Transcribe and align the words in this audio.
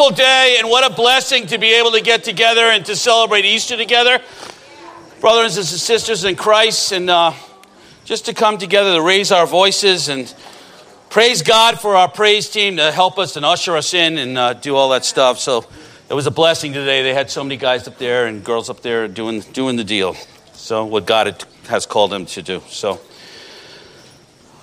wonderful 0.00 0.16
day 0.16 0.56
and 0.58 0.68
what 0.70 0.90
a 0.90 0.94
blessing 0.94 1.46
to 1.46 1.58
be 1.58 1.74
able 1.74 1.90
to 1.90 2.00
get 2.00 2.24
together 2.24 2.62
and 2.62 2.86
to 2.86 2.96
celebrate 2.96 3.44
Easter 3.44 3.76
together. 3.76 4.18
Brothers 5.20 5.58
and 5.58 5.66
sisters 5.66 6.24
in 6.24 6.36
Christ, 6.36 6.92
and 6.92 7.10
uh, 7.10 7.34
just 8.06 8.24
to 8.24 8.32
come 8.32 8.56
together 8.56 8.94
to 8.94 9.02
raise 9.02 9.30
our 9.30 9.46
voices 9.46 10.08
and 10.08 10.32
praise 11.10 11.42
God 11.42 11.78
for 11.78 11.96
our 11.96 12.08
praise 12.08 12.48
team 12.48 12.78
to 12.78 12.90
help 12.90 13.18
us 13.18 13.36
and 13.36 13.44
usher 13.44 13.76
us 13.76 13.92
in 13.92 14.16
and 14.16 14.38
uh, 14.38 14.54
do 14.54 14.74
all 14.74 14.88
that 14.90 15.04
stuff. 15.04 15.38
So 15.38 15.66
it 16.08 16.14
was 16.14 16.26
a 16.26 16.30
blessing 16.30 16.72
today. 16.72 17.02
They 17.02 17.12
had 17.12 17.30
so 17.30 17.44
many 17.44 17.58
guys 17.58 17.86
up 17.86 17.98
there 17.98 18.26
and 18.26 18.42
girls 18.42 18.70
up 18.70 18.80
there 18.80 19.06
doing, 19.06 19.40
doing 19.40 19.76
the 19.76 19.84
deal. 19.84 20.14
So, 20.54 20.86
what 20.86 21.06
God 21.06 21.44
has 21.66 21.84
called 21.84 22.10
them 22.10 22.24
to 22.26 22.42
do. 22.42 22.62
So, 22.68 23.00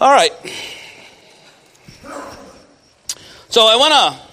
all 0.01 0.11
right. 0.11 0.31
So 3.49 3.65
I 3.65 3.75
want 3.75 3.93
to 3.93 4.26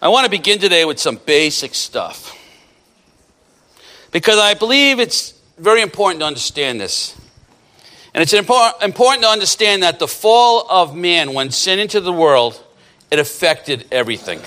I 0.00 0.08
want 0.08 0.24
to 0.24 0.30
begin 0.30 0.60
today 0.60 0.84
with 0.84 1.00
some 1.00 1.16
basic 1.26 1.74
stuff. 1.74 2.36
Because 4.12 4.38
I 4.38 4.54
believe 4.54 5.00
it's 5.00 5.34
very 5.58 5.82
important 5.82 6.20
to 6.20 6.26
understand 6.26 6.80
this. 6.80 7.16
And 8.14 8.22
it's 8.22 8.32
important 8.32 9.22
to 9.22 9.28
understand 9.28 9.82
that 9.82 9.98
the 9.98 10.06
fall 10.06 10.66
of 10.70 10.94
man, 10.94 11.34
when 11.34 11.50
sin 11.50 11.80
into 11.80 12.00
the 12.00 12.12
world, 12.12 12.62
it 13.10 13.18
affected 13.18 13.86
everything. 13.90 14.40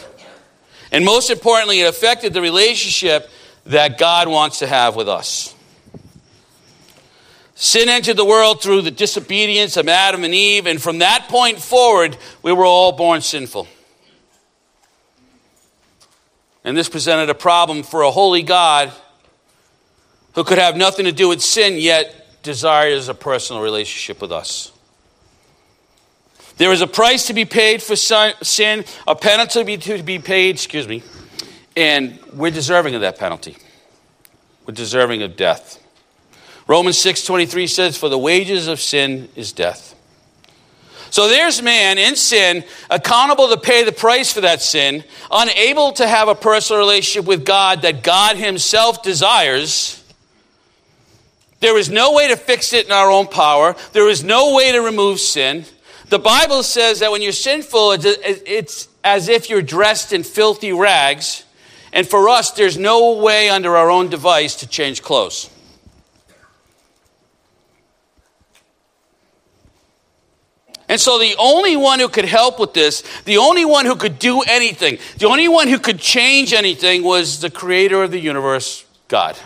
And 0.91 1.03
most 1.03 1.29
importantly, 1.29 1.81
it 1.81 1.87
affected 1.87 2.33
the 2.33 2.41
relationship 2.41 3.29
that 3.65 3.97
God 3.97 4.29
wants 4.29 4.59
to 4.59 4.67
have 4.67 4.95
with 4.95 5.09
us. 5.09 5.53
Sin 7.55 7.89
entered 7.89 8.17
the 8.17 8.25
world 8.25 8.63
through 8.63 8.81
the 8.81 8.91
disobedience 8.91 9.77
of 9.77 9.87
Adam 9.87 10.23
and 10.23 10.33
Eve, 10.33 10.65
and 10.65 10.81
from 10.81 10.99
that 10.99 11.27
point 11.27 11.59
forward, 11.59 12.17
we 12.41 12.51
were 12.51 12.65
all 12.65 12.93
born 12.93 13.21
sinful. 13.21 13.67
And 16.63 16.77
this 16.77 16.89
presented 16.89 17.29
a 17.29 17.35
problem 17.35 17.83
for 17.83 18.03
a 18.03 18.11
holy 18.11 18.43
God 18.43 18.91
who 20.35 20.43
could 20.43 20.57
have 20.57 20.77
nothing 20.77 21.05
to 21.05 21.11
do 21.11 21.27
with 21.27 21.41
sin, 21.41 21.77
yet 21.77 22.43
desires 22.43 23.07
a 23.09 23.13
personal 23.13 23.61
relationship 23.61 24.21
with 24.21 24.31
us. 24.31 24.71
There 26.57 26.71
is 26.71 26.81
a 26.81 26.87
price 26.87 27.27
to 27.27 27.33
be 27.33 27.45
paid 27.45 27.81
for 27.81 27.95
sin, 27.95 28.85
a 29.07 29.15
penalty 29.15 29.77
to 29.77 30.03
be 30.03 30.19
paid, 30.19 30.55
excuse 30.55 30.87
me, 30.87 31.01
and 31.75 32.19
we're 32.33 32.51
deserving 32.51 32.93
of 32.95 33.01
that 33.01 33.17
penalty. 33.17 33.57
We're 34.67 34.75
deserving 34.75 35.23
of 35.23 35.35
death. 35.35 35.79
Romans 36.67 36.97
6:23 36.97 37.67
says 37.67 37.97
for 37.97 38.09
the 38.09 38.17
wages 38.17 38.67
of 38.67 38.79
sin 38.79 39.29
is 39.35 39.51
death. 39.51 39.90
So 41.11 41.27
there's 41.27 41.61
man 41.61 41.99
in 41.99 42.15
sin, 42.15 42.63
accountable 42.89 43.49
to 43.49 43.57
pay 43.57 43.83
the 43.83 43.91
price 43.91 44.33
for 44.33 44.41
that 44.41 44.61
sin, 44.61 45.03
unable 45.29 45.91
to 45.93 46.07
have 46.07 46.29
a 46.29 46.35
personal 46.35 46.79
relationship 46.79 47.27
with 47.27 47.45
God 47.45 47.83
that 47.83 48.01
God 48.01 48.37
himself 48.37 49.03
desires. 49.03 50.03
There 51.59 51.77
is 51.77 51.89
no 51.89 52.13
way 52.13 52.29
to 52.29 52.37
fix 52.37 52.71
it 52.73 52.85
in 52.87 52.91
our 52.91 53.11
own 53.11 53.27
power. 53.27 53.75
There 53.91 54.09
is 54.09 54.23
no 54.23 54.55
way 54.55 54.71
to 54.71 54.79
remove 54.79 55.19
sin. 55.19 55.65
The 56.07 56.17
Bible 56.17 56.63
says 56.63 57.01
that 57.01 57.11
when 57.11 57.21
you're 57.21 57.33
sinful, 57.33 57.97
it's 58.01 58.87
as 59.03 59.27
if 59.27 59.49
you're 59.49 59.61
dressed 59.61 60.13
in 60.13 60.23
filthy 60.23 60.71
rags. 60.71 61.43
And 61.93 62.07
for 62.07 62.29
us, 62.29 62.51
there's 62.51 62.77
no 62.77 63.17
way 63.17 63.49
under 63.49 63.75
our 63.75 63.91
own 63.91 64.09
device 64.09 64.55
to 64.61 64.67
change 64.67 65.03
clothes. 65.03 65.50
And 70.91 70.99
so 70.99 71.17
the 71.17 71.35
only 71.39 71.77
one 71.77 72.01
who 72.01 72.09
could 72.09 72.25
help 72.25 72.59
with 72.59 72.73
this, 72.73 73.01
the 73.23 73.37
only 73.37 73.63
one 73.63 73.85
who 73.85 73.95
could 73.95 74.19
do 74.19 74.41
anything, 74.41 74.97
the 75.19 75.25
only 75.25 75.47
one 75.47 75.69
who 75.69 75.79
could 75.79 75.99
change 75.99 76.51
anything 76.51 77.01
was 77.01 77.39
the 77.39 77.49
creator 77.49 78.03
of 78.03 78.11
the 78.11 78.19
universe, 78.19 78.83
God. 79.07 79.37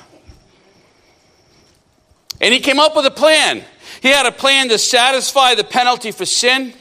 And 2.41 2.51
he 2.51 2.59
came 2.59 2.79
up 2.79 2.95
with 2.95 3.05
a 3.05 3.11
plan. 3.11 3.63
He 4.01 4.07
had 4.07 4.25
a 4.25 4.31
plan 4.31 4.69
to 4.69 4.79
satisfy 4.79 5.53
the 5.53 5.63
penalty 5.63 6.11
for 6.11 6.25
sin. 6.25 6.73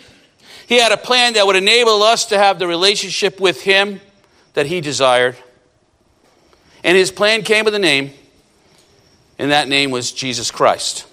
He 0.66 0.76
had 0.76 0.92
a 0.92 0.96
plan 0.96 1.34
that 1.34 1.46
would 1.46 1.56
enable 1.56 2.02
us 2.02 2.24
to 2.26 2.38
have 2.38 2.58
the 2.58 2.66
relationship 2.66 3.38
with 3.40 3.64
him 3.64 4.00
that 4.54 4.64
he 4.64 4.80
desired. 4.80 5.36
And 6.82 6.96
his 6.96 7.10
plan 7.10 7.42
came 7.42 7.66
with 7.66 7.74
a 7.74 7.78
name, 7.78 8.12
and 9.38 9.50
that 9.50 9.68
name 9.68 9.90
was 9.90 10.10
Jesus 10.10 10.50
Christ. 10.50 11.04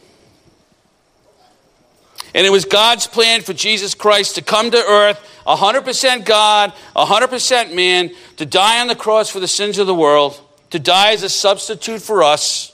And 2.34 2.46
it 2.46 2.50
was 2.50 2.66
God's 2.66 3.08
plan 3.08 3.42
for 3.42 3.54
Jesus 3.54 3.94
Christ 3.94 4.36
to 4.36 4.42
come 4.42 4.72
to 4.72 4.78
earth, 4.78 5.20
100% 5.46 6.26
God, 6.26 6.74
100% 6.96 7.74
man, 7.74 8.12
to 8.38 8.46
die 8.46 8.80
on 8.80 8.88
the 8.88 8.96
cross 8.96 9.30
for 9.30 9.40
the 9.40 9.48
sins 9.48 9.78
of 9.78 9.88
the 9.88 9.96
world, 9.96 10.40
to 10.70 10.80
die 10.80 11.12
as 11.12 11.24
a 11.24 11.30
substitute 11.30 12.02
for 12.02 12.24
us, 12.24 12.74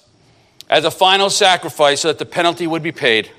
as 0.70 0.86
a 0.86 0.92
final 0.92 1.30
sacrifice 1.30 2.02
so 2.02 2.10
that 2.10 2.20
the 2.20 2.26
penalty 2.26 2.68
would 2.68 2.84
be 2.84 2.92
paid. 2.92 3.32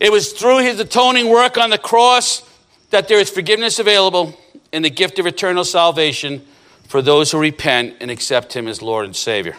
It 0.00 0.12
was 0.12 0.32
through 0.32 0.58
his 0.58 0.78
atoning 0.80 1.28
work 1.28 1.58
on 1.58 1.70
the 1.70 1.78
cross 1.78 2.42
that 2.90 3.08
there 3.08 3.18
is 3.18 3.30
forgiveness 3.30 3.78
available 3.78 4.38
and 4.72 4.84
the 4.84 4.90
gift 4.90 5.18
of 5.18 5.26
eternal 5.26 5.64
salvation 5.64 6.46
for 6.88 7.02
those 7.02 7.32
who 7.32 7.38
repent 7.38 7.96
and 8.00 8.10
accept 8.10 8.54
him 8.54 8.68
as 8.68 8.80
Lord 8.80 9.06
and 9.06 9.16
Savior. 9.16 9.56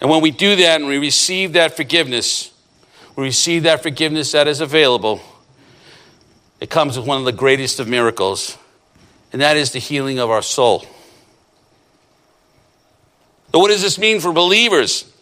And 0.00 0.08
when 0.08 0.22
we 0.22 0.30
do 0.30 0.56
that 0.56 0.80
and 0.80 0.88
we 0.88 0.98
receive 0.98 1.52
that 1.52 1.76
forgiveness, 1.76 2.52
we 3.16 3.24
receive 3.24 3.64
that 3.64 3.82
forgiveness 3.82 4.32
that 4.32 4.48
is 4.48 4.60
available, 4.60 5.20
it 6.58 6.70
comes 6.70 6.96
with 6.96 7.06
one 7.06 7.18
of 7.18 7.24
the 7.24 7.32
greatest 7.32 7.80
of 7.80 7.88
miracles, 7.88 8.56
and 9.32 9.42
that 9.42 9.56
is 9.56 9.72
the 9.72 9.78
healing 9.78 10.18
of 10.18 10.30
our 10.30 10.42
soul. 10.42 10.86
So, 13.52 13.58
what 13.58 13.68
does 13.68 13.82
this 13.82 13.98
mean 13.98 14.20
for 14.20 14.32
believers? 14.32 15.12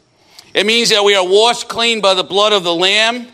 It 0.55 0.67
means 0.67 0.91
that 0.91 1.05
we 1.05 1.15
are 1.15 1.27
washed 1.27 1.69
clean 1.69 2.01
by 2.01 2.15
the 2.15 2.25
blood 2.25 2.53
of 2.53 2.63
the 2.63 2.75
Lamb, 2.75 3.29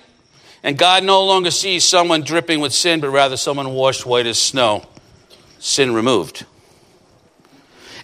and 0.63 0.79
God 0.79 1.05
no 1.05 1.25
longer 1.25 1.51
sees 1.51 1.87
someone 1.87 2.23
dripping 2.23 2.61
with 2.61 2.73
sin, 2.73 3.01
but 3.01 3.11
rather 3.11 3.37
someone 3.37 3.71
washed 3.71 4.07
white 4.07 4.27
as 4.27 4.39
snow, 4.39 4.87
sin 5.59 5.95
removed. 5.95 6.47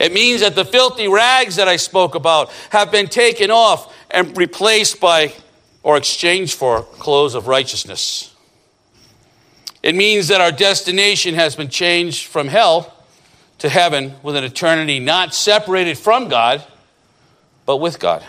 It 0.01 0.15
means 0.15 0.41
that 0.41 0.55
the 0.55 0.65
filthy 0.65 1.09
rags 1.09 1.57
that 1.57 1.69
I 1.69 1.77
spoke 1.77 2.15
about 2.15 2.51
have 2.71 2.91
been 2.91 3.07
taken 3.07 3.51
off 3.51 3.95
and 4.11 4.37
replaced 4.37 4.99
by 4.99 5.35
or 5.83 5.99
exchanged 5.99 6.55
for 6.55 6.83
clothes 6.83 7.35
of 7.35 7.47
righteousness. 7.47 8.35
It 9.83 9.95
means 9.95 10.29
that 10.29 10.41
our 10.41 10.53
destination 10.53 11.35
has 11.35 11.55
been 11.55 11.69
changed 11.69 12.27
from 12.27 12.49
hell 12.49 12.95
to 13.59 13.69
heaven 13.69 14.15
with 14.23 14.37
an 14.37 14.45
eternity 14.45 15.01
not 15.01 15.35
separated 15.35 15.99
from 15.99 16.29
God, 16.29 16.65
but 17.67 17.77
with 17.77 17.99
God. 17.99 18.25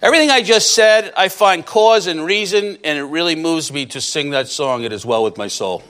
Everything 0.00 0.30
I 0.30 0.42
just 0.42 0.74
said, 0.74 1.12
I 1.14 1.28
find 1.28 1.66
cause 1.66 2.06
and 2.06 2.24
reason, 2.24 2.78
and 2.84 2.98
it 2.98 3.04
really 3.04 3.36
moves 3.36 3.70
me 3.70 3.84
to 3.86 4.00
sing 4.00 4.30
that 4.30 4.48
song, 4.48 4.84
It 4.84 4.92
Is 4.94 5.04
Well 5.04 5.24
With 5.24 5.36
My 5.36 5.48
Soul. 5.48 5.82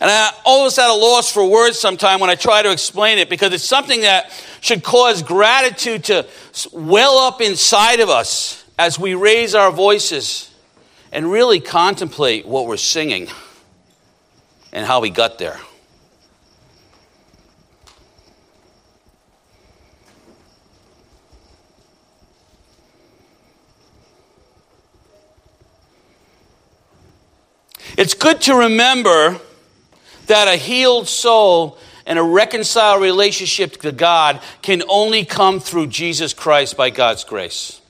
And 0.00 0.10
I 0.10 0.30
always 0.44 0.78
at 0.78 0.90
a 0.90 0.94
loss 0.94 1.32
for 1.32 1.48
words 1.48 1.78
sometime 1.78 2.20
when 2.20 2.28
I 2.28 2.34
try 2.34 2.62
to 2.62 2.70
explain 2.70 3.18
it 3.18 3.30
because 3.30 3.52
it's 3.54 3.64
something 3.64 4.02
that 4.02 4.30
should 4.60 4.82
cause 4.82 5.22
gratitude 5.22 6.04
to 6.04 6.26
well 6.72 7.18
up 7.18 7.40
inside 7.40 8.00
of 8.00 8.10
us 8.10 8.64
as 8.78 8.98
we 8.98 9.14
raise 9.14 9.54
our 9.54 9.70
voices 9.70 10.50
and 11.12 11.30
really 11.30 11.60
contemplate 11.60 12.46
what 12.46 12.66
we're 12.66 12.76
singing 12.76 13.28
and 14.72 14.84
how 14.84 15.00
we 15.00 15.08
got 15.08 15.38
there. 15.38 15.58
It's 27.96 28.12
good 28.12 28.42
to 28.42 28.54
remember 28.54 29.40
that 30.26 30.48
a 30.48 30.56
healed 30.56 31.08
soul 31.08 31.78
and 32.06 32.18
a 32.18 32.22
reconciled 32.22 33.02
relationship 33.02 33.72
to 33.82 33.92
God 33.92 34.40
can 34.62 34.82
only 34.88 35.24
come 35.24 35.58
through 35.58 35.88
Jesus 35.88 36.32
Christ 36.32 36.76
by 36.76 36.90
God's 36.90 37.24
grace. 37.24 37.80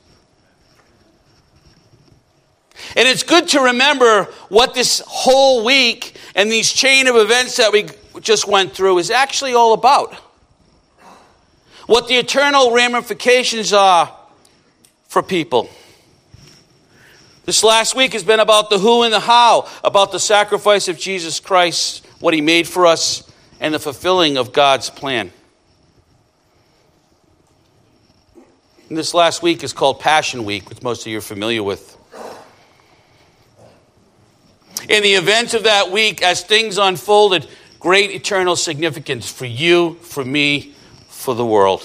And 2.96 3.06
it's 3.08 3.22
good 3.22 3.48
to 3.48 3.60
remember 3.60 4.24
what 4.48 4.74
this 4.74 5.02
whole 5.06 5.64
week 5.64 6.16
and 6.34 6.50
these 6.50 6.72
chain 6.72 7.06
of 7.06 7.16
events 7.16 7.56
that 7.56 7.72
we 7.72 7.88
just 8.20 8.46
went 8.48 8.74
through 8.74 8.98
is 8.98 9.10
actually 9.10 9.54
all 9.54 9.72
about. 9.72 10.14
What 11.86 12.08
the 12.08 12.14
eternal 12.14 12.72
ramifications 12.72 13.72
are 13.72 14.14
for 15.08 15.22
people. 15.22 15.70
This 17.44 17.62
last 17.62 17.94
week 17.94 18.12
has 18.12 18.24
been 18.24 18.40
about 18.40 18.70
the 18.70 18.78
who 18.78 19.04
and 19.04 19.12
the 19.12 19.20
how, 19.20 19.68
about 19.84 20.10
the 20.10 20.18
sacrifice 20.18 20.88
of 20.88 20.98
Jesus 20.98 21.38
Christ 21.38 22.05
what 22.20 22.34
He 22.34 22.40
made 22.40 22.66
for 22.66 22.86
us, 22.86 23.30
and 23.60 23.72
the 23.72 23.78
fulfilling 23.78 24.36
of 24.36 24.52
God's 24.52 24.90
plan. 24.90 25.32
And 28.88 28.96
this 28.96 29.14
last 29.14 29.42
week 29.42 29.64
is 29.64 29.72
called 29.72 30.00
Passion 30.00 30.44
Week, 30.44 30.68
which 30.68 30.82
most 30.82 31.02
of 31.02 31.08
you 31.08 31.18
are 31.18 31.22
familiar 31.22 31.62
with. 31.62 31.96
In 34.88 35.02
the 35.02 35.14
events 35.14 35.54
of 35.54 35.64
that 35.64 35.90
week, 35.90 36.22
as 36.22 36.42
things 36.42 36.78
unfolded, 36.78 37.48
great 37.80 38.12
eternal 38.12 38.54
significance 38.54 39.30
for 39.30 39.46
you, 39.46 39.94
for 39.94 40.24
me, 40.24 40.74
for 41.08 41.34
the 41.34 41.44
world. 41.44 41.84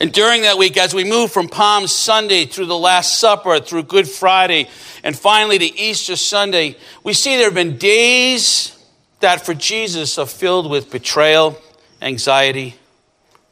And 0.00 0.12
during 0.12 0.42
that 0.42 0.58
week, 0.58 0.76
as 0.76 0.94
we 0.94 1.02
move 1.02 1.32
from 1.32 1.48
Palm 1.48 1.88
Sunday 1.88 2.44
through 2.44 2.66
the 2.66 2.78
Last 2.78 3.18
Supper, 3.18 3.58
through 3.58 3.82
Good 3.84 4.08
Friday, 4.08 4.68
and 5.02 5.18
finally 5.18 5.58
to 5.58 5.78
Easter 5.78 6.16
Sunday, 6.16 6.76
we 7.04 7.12
see 7.12 7.36
there 7.36 7.46
have 7.46 7.54
been 7.54 7.76
days 7.76 8.74
that 9.20 9.44
for 9.44 9.54
Jesus 9.54 10.18
are 10.18 10.26
filled 10.26 10.70
with 10.70 10.90
betrayal, 10.90 11.60
anxiety, 12.00 12.76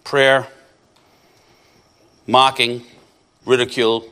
prayer, 0.04 0.46
mocking, 2.26 2.84
ridicule, 3.44 4.10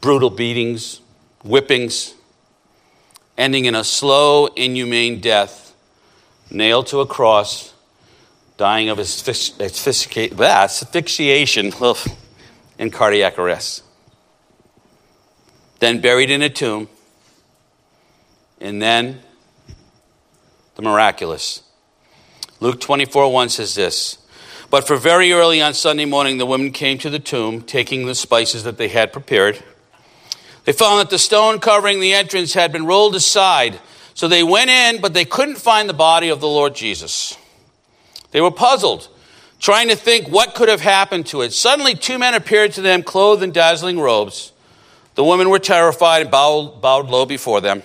brutal 0.00 0.30
beatings, 0.30 1.00
whippings, 1.44 2.14
ending 3.36 3.64
in 3.64 3.74
a 3.74 3.84
slow, 3.84 4.46
inhumane 4.46 5.20
death, 5.20 5.74
nailed 6.50 6.86
to 6.88 7.00
a 7.00 7.06
cross 7.06 7.74
dying 8.56 8.88
of 8.88 8.98
asphyxiation 8.98 11.70
and 12.78 12.92
cardiac 12.92 13.38
arrest. 13.38 13.84
Then 15.78 16.00
buried 16.00 16.30
in 16.30 16.42
a 16.42 16.48
tomb, 16.48 16.88
and 18.60 18.82
then 18.82 19.20
the 20.74 20.82
miraculous. 20.82 21.62
Luke 22.60 22.80
24 22.80 23.32
1 23.32 23.48
says 23.48 23.74
this 23.74 24.18
But 24.70 24.86
for 24.86 24.96
very 24.96 25.32
early 25.32 25.62
on 25.62 25.74
Sunday 25.74 26.04
morning, 26.04 26.38
the 26.38 26.46
women 26.46 26.72
came 26.72 26.98
to 26.98 27.10
the 27.10 27.18
tomb, 27.18 27.62
taking 27.62 28.06
the 28.06 28.14
spices 28.14 28.64
that 28.64 28.78
they 28.78 28.88
had 28.88 29.12
prepared. 29.12 29.62
They 30.64 30.72
found 30.72 31.00
that 31.00 31.10
the 31.10 31.18
stone 31.18 31.60
covering 31.60 32.00
the 32.00 32.12
entrance 32.12 32.52
had 32.52 32.72
been 32.72 32.84
rolled 32.84 33.14
aside. 33.14 33.80
So 34.14 34.28
they 34.28 34.42
went 34.42 34.68
in, 34.68 35.00
but 35.00 35.14
they 35.14 35.24
couldn't 35.24 35.56
find 35.56 35.88
the 35.88 35.94
body 35.94 36.28
of 36.28 36.40
the 36.40 36.48
Lord 36.48 36.74
Jesus. 36.74 37.38
They 38.32 38.40
were 38.40 38.50
puzzled, 38.50 39.08
trying 39.60 39.88
to 39.88 39.96
think 39.96 40.28
what 40.28 40.54
could 40.54 40.68
have 40.68 40.80
happened 40.80 41.26
to 41.26 41.40
it. 41.42 41.52
Suddenly, 41.52 41.94
two 41.94 42.18
men 42.18 42.34
appeared 42.34 42.72
to 42.72 42.82
them, 42.82 43.02
clothed 43.02 43.42
in 43.42 43.52
dazzling 43.52 43.98
robes. 43.98 44.52
The 45.18 45.24
women 45.24 45.50
were 45.50 45.58
terrified 45.58 46.22
and 46.22 46.30
bowed, 46.30 46.80
bowed 46.80 47.08
low 47.08 47.26
before 47.26 47.60
them. 47.60 47.82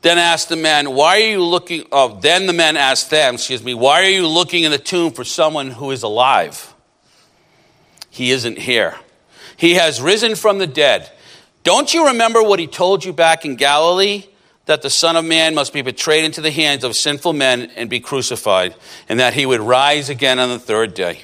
Then 0.00 0.16
asked 0.16 0.48
the 0.48 0.56
men, 0.56 0.94
Why 0.94 1.16
are 1.20 1.28
you 1.32 1.44
looking? 1.44 1.84
Oh, 1.92 2.18
then 2.18 2.46
the 2.46 2.54
men 2.54 2.78
asked 2.78 3.10
them, 3.10 3.34
Excuse 3.34 3.62
me, 3.62 3.74
why 3.74 4.00
are 4.00 4.08
you 4.08 4.26
looking 4.26 4.64
in 4.64 4.70
the 4.70 4.78
tomb 4.78 5.12
for 5.12 5.22
someone 5.22 5.70
who 5.70 5.90
is 5.90 6.02
alive? 6.02 6.72
He 8.08 8.30
isn't 8.30 8.56
here. 8.56 8.96
He 9.54 9.74
has 9.74 10.00
risen 10.00 10.34
from 10.34 10.56
the 10.56 10.66
dead. 10.66 11.12
Don't 11.62 11.92
you 11.92 12.06
remember 12.06 12.42
what 12.42 12.58
he 12.58 12.66
told 12.66 13.04
you 13.04 13.12
back 13.12 13.44
in 13.44 13.56
Galilee? 13.56 14.24
that 14.64 14.82
the 14.82 14.88
Son 14.88 15.16
of 15.16 15.24
Man 15.24 15.54
must 15.54 15.72
be 15.72 15.82
betrayed 15.82 16.24
into 16.24 16.40
the 16.40 16.52
hands 16.52 16.84
of 16.84 16.94
sinful 16.94 17.32
men 17.32 17.72
and 17.74 17.90
be 17.90 17.98
crucified, 17.98 18.74
and 19.08 19.18
that 19.18 19.34
he 19.34 19.44
would 19.44 19.60
rise 19.60 20.08
again 20.08 20.38
on 20.38 20.48
the 20.48 20.60
third 20.60 20.94
day. 20.94 21.22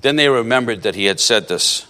Then 0.00 0.16
they 0.16 0.28
remembered 0.28 0.82
that 0.82 0.94
he 0.94 1.04
had 1.04 1.20
said 1.20 1.46
this. 1.46 1.86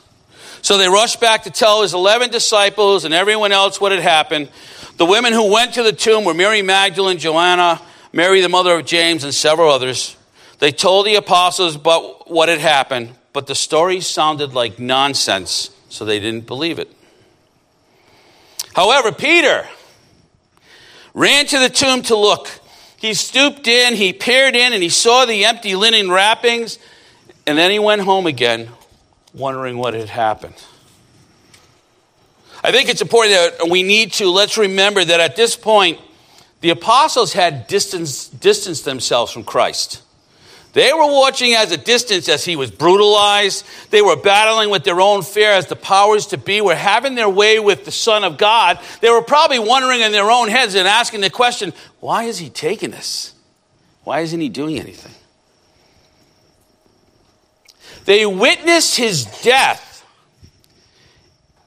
So 0.66 0.78
they 0.78 0.88
rushed 0.88 1.20
back 1.20 1.44
to 1.44 1.50
tell 1.52 1.82
his 1.82 1.94
11 1.94 2.32
disciples 2.32 3.04
and 3.04 3.14
everyone 3.14 3.52
else 3.52 3.80
what 3.80 3.92
had 3.92 4.00
happened. 4.00 4.48
The 4.96 5.06
women 5.06 5.32
who 5.32 5.52
went 5.52 5.74
to 5.74 5.84
the 5.84 5.92
tomb 5.92 6.24
were 6.24 6.34
Mary 6.34 6.60
Magdalene, 6.60 7.18
Joanna, 7.18 7.80
Mary, 8.12 8.40
the 8.40 8.48
mother 8.48 8.74
of 8.74 8.84
James, 8.84 9.22
and 9.22 9.32
several 9.32 9.70
others. 9.70 10.16
They 10.58 10.72
told 10.72 11.06
the 11.06 11.14
apostles 11.14 11.76
about 11.76 12.28
what 12.28 12.48
had 12.48 12.58
happened, 12.58 13.10
but 13.32 13.46
the 13.46 13.54
story 13.54 14.00
sounded 14.00 14.54
like 14.54 14.80
nonsense, 14.80 15.70
so 15.88 16.04
they 16.04 16.18
didn't 16.18 16.48
believe 16.48 16.80
it. 16.80 16.90
However, 18.74 19.12
Peter, 19.12 19.68
ran 21.14 21.46
to 21.46 21.60
the 21.60 21.68
tomb 21.68 22.02
to 22.02 22.16
look. 22.16 22.50
He 22.96 23.14
stooped 23.14 23.68
in, 23.68 23.94
he 23.94 24.12
peered 24.12 24.56
in, 24.56 24.72
and 24.72 24.82
he 24.82 24.88
saw 24.88 25.26
the 25.26 25.44
empty 25.44 25.76
linen 25.76 26.10
wrappings, 26.10 26.80
and 27.46 27.56
then 27.56 27.70
he 27.70 27.78
went 27.78 28.02
home 28.02 28.26
again, 28.26 28.68
wondering 29.36 29.76
what 29.78 29.94
had 29.94 30.08
happened. 30.08 30.54
I 32.64 32.72
think 32.72 32.88
it's 32.88 33.02
important 33.02 33.34
that 33.34 33.68
we 33.70 33.82
need 33.82 34.14
to, 34.14 34.30
let's 34.30 34.56
remember 34.56 35.04
that 35.04 35.20
at 35.20 35.36
this 35.36 35.54
point, 35.54 36.00
the 36.62 36.70
apostles 36.70 37.32
had 37.32 37.66
distanced, 37.66 38.40
distanced 38.40 38.84
themselves 38.84 39.30
from 39.30 39.44
Christ. 39.44 40.02
They 40.72 40.92
were 40.92 41.06
watching 41.06 41.54
as 41.54 41.70
a 41.72 41.76
distance 41.76 42.28
as 42.28 42.44
he 42.44 42.56
was 42.56 42.70
brutalized. 42.70 43.64
They 43.90 44.02
were 44.02 44.16
battling 44.16 44.68
with 44.68 44.84
their 44.84 45.00
own 45.00 45.22
fear 45.22 45.52
as 45.52 45.66
the 45.66 45.76
powers 45.76 46.26
to 46.28 46.38
be 46.38 46.60
were 46.60 46.74
having 46.74 47.14
their 47.14 47.28
way 47.28 47.58
with 47.58 47.84
the 47.84 47.90
Son 47.90 48.24
of 48.24 48.36
God. 48.36 48.78
They 49.00 49.10
were 49.10 49.22
probably 49.22 49.58
wondering 49.58 50.00
in 50.00 50.12
their 50.12 50.30
own 50.30 50.48
heads 50.48 50.74
and 50.74 50.88
asking 50.88 51.20
the 51.20 51.30
question, 51.30 51.72
why 52.00 52.24
is 52.24 52.38
he 52.38 52.50
taking 52.50 52.90
this? 52.90 53.32
Why 54.04 54.20
isn't 54.20 54.40
he 54.40 54.48
doing 54.48 54.78
anything? 54.78 55.14
They 58.06 58.24
witnessed 58.24 58.96
his 58.96 59.24
death, 59.42 60.04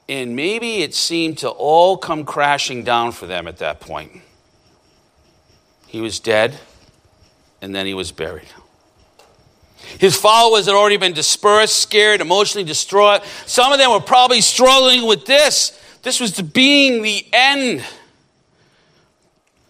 and 0.08 0.34
maybe 0.34 0.82
it 0.82 0.94
seemed 0.94 1.38
to 1.38 1.50
all 1.50 1.98
come 1.98 2.24
crashing 2.24 2.82
down 2.82 3.12
for 3.12 3.26
them 3.26 3.46
at 3.46 3.58
that 3.58 3.78
point. 3.78 4.22
He 5.86 6.00
was 6.00 6.18
dead, 6.18 6.58
and 7.60 7.74
then 7.74 7.86
he 7.86 7.94
was 7.94 8.10
buried. 8.10 8.48
His 9.98 10.16
followers 10.16 10.66
had 10.66 10.74
already 10.74 10.96
been 10.96 11.12
dispersed, 11.12 11.76
scared, 11.76 12.22
emotionally 12.22 12.64
distraught. 12.64 13.22
Some 13.44 13.72
of 13.72 13.78
them 13.78 13.90
were 13.90 14.00
probably 14.00 14.40
struggling 14.40 15.06
with 15.06 15.26
this. 15.26 15.78
This 16.02 16.20
was 16.20 16.40
being 16.40 17.02
the 17.02 17.26
end, 17.34 17.84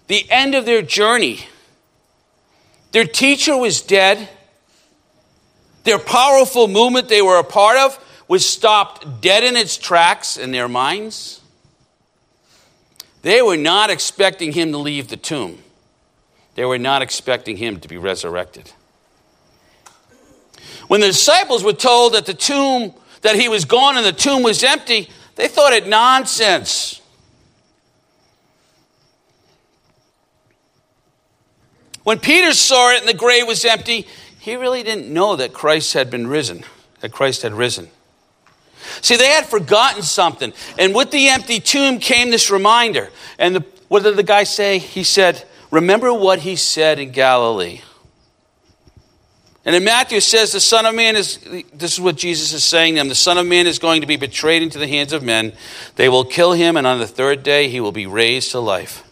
the 0.06 0.24
end 0.30 0.54
of 0.54 0.66
their 0.66 0.82
journey. 0.82 1.40
Their 2.92 3.06
teacher 3.06 3.56
was 3.56 3.80
dead. 3.80 4.28
Their 5.90 5.98
powerful 5.98 6.68
movement 6.68 7.08
they 7.08 7.20
were 7.20 7.40
a 7.40 7.42
part 7.42 7.76
of 7.76 7.98
was 8.28 8.46
stopped 8.46 9.20
dead 9.20 9.42
in 9.42 9.56
its 9.56 9.76
tracks 9.76 10.36
in 10.36 10.52
their 10.52 10.68
minds. 10.68 11.40
They 13.22 13.42
were 13.42 13.56
not 13.56 13.90
expecting 13.90 14.52
him 14.52 14.70
to 14.70 14.78
leave 14.78 15.08
the 15.08 15.16
tomb. 15.16 15.58
They 16.54 16.64
were 16.64 16.78
not 16.78 17.02
expecting 17.02 17.56
him 17.56 17.80
to 17.80 17.88
be 17.88 17.96
resurrected. 17.96 18.70
When 20.86 21.00
the 21.00 21.08
disciples 21.08 21.64
were 21.64 21.72
told 21.72 22.14
that 22.14 22.24
the 22.24 22.34
tomb, 22.34 22.94
that 23.22 23.34
he 23.34 23.48
was 23.48 23.64
gone 23.64 23.96
and 23.96 24.06
the 24.06 24.12
tomb 24.12 24.44
was 24.44 24.62
empty, 24.62 25.10
they 25.34 25.48
thought 25.48 25.72
it 25.72 25.88
nonsense. 25.88 27.00
When 32.04 32.20
Peter 32.20 32.52
saw 32.52 32.92
it 32.92 33.00
and 33.00 33.08
the 33.08 33.14
grave 33.14 33.48
was 33.48 33.64
empty, 33.64 34.06
he 34.40 34.56
really 34.56 34.82
didn't 34.82 35.12
know 35.12 35.36
that 35.36 35.52
Christ 35.52 35.92
had 35.92 36.10
been 36.10 36.26
risen, 36.26 36.64
that 37.00 37.12
Christ 37.12 37.42
had 37.42 37.52
risen. 37.52 37.88
See, 39.02 39.16
they 39.16 39.28
had 39.28 39.46
forgotten 39.46 40.02
something. 40.02 40.54
And 40.78 40.94
with 40.94 41.10
the 41.10 41.28
empty 41.28 41.60
tomb 41.60 41.98
came 41.98 42.30
this 42.30 42.50
reminder. 42.50 43.10
And 43.38 43.56
the, 43.56 43.64
what 43.88 44.02
did 44.02 44.16
the 44.16 44.22
guy 44.22 44.44
say? 44.44 44.78
He 44.78 45.04
said, 45.04 45.44
Remember 45.70 46.12
what 46.12 46.40
he 46.40 46.56
said 46.56 46.98
in 46.98 47.10
Galilee. 47.10 47.82
And 49.64 49.76
in 49.76 49.84
Matthew 49.84 50.18
it 50.18 50.22
says 50.22 50.52
the 50.52 50.60
Son 50.60 50.86
of 50.86 50.94
Man 50.94 51.16
is, 51.16 51.38
this 51.74 51.92
is 51.92 52.00
what 52.00 52.16
Jesus 52.16 52.54
is 52.54 52.64
saying 52.64 52.94
to 52.94 53.00
them, 53.00 53.08
the 53.08 53.14
Son 53.14 53.36
of 53.36 53.46
Man 53.46 53.66
is 53.66 53.78
going 53.78 54.00
to 54.00 54.06
be 54.06 54.16
betrayed 54.16 54.62
into 54.62 54.78
the 54.78 54.88
hands 54.88 55.12
of 55.12 55.22
men. 55.22 55.52
They 55.96 56.08
will 56.08 56.24
kill 56.24 56.54
him, 56.54 56.78
and 56.78 56.86
on 56.86 56.98
the 56.98 57.06
third 57.06 57.42
day 57.42 57.68
he 57.68 57.78
will 57.78 57.92
be 57.92 58.06
raised 58.06 58.52
to 58.52 58.58
life. 58.58 59.04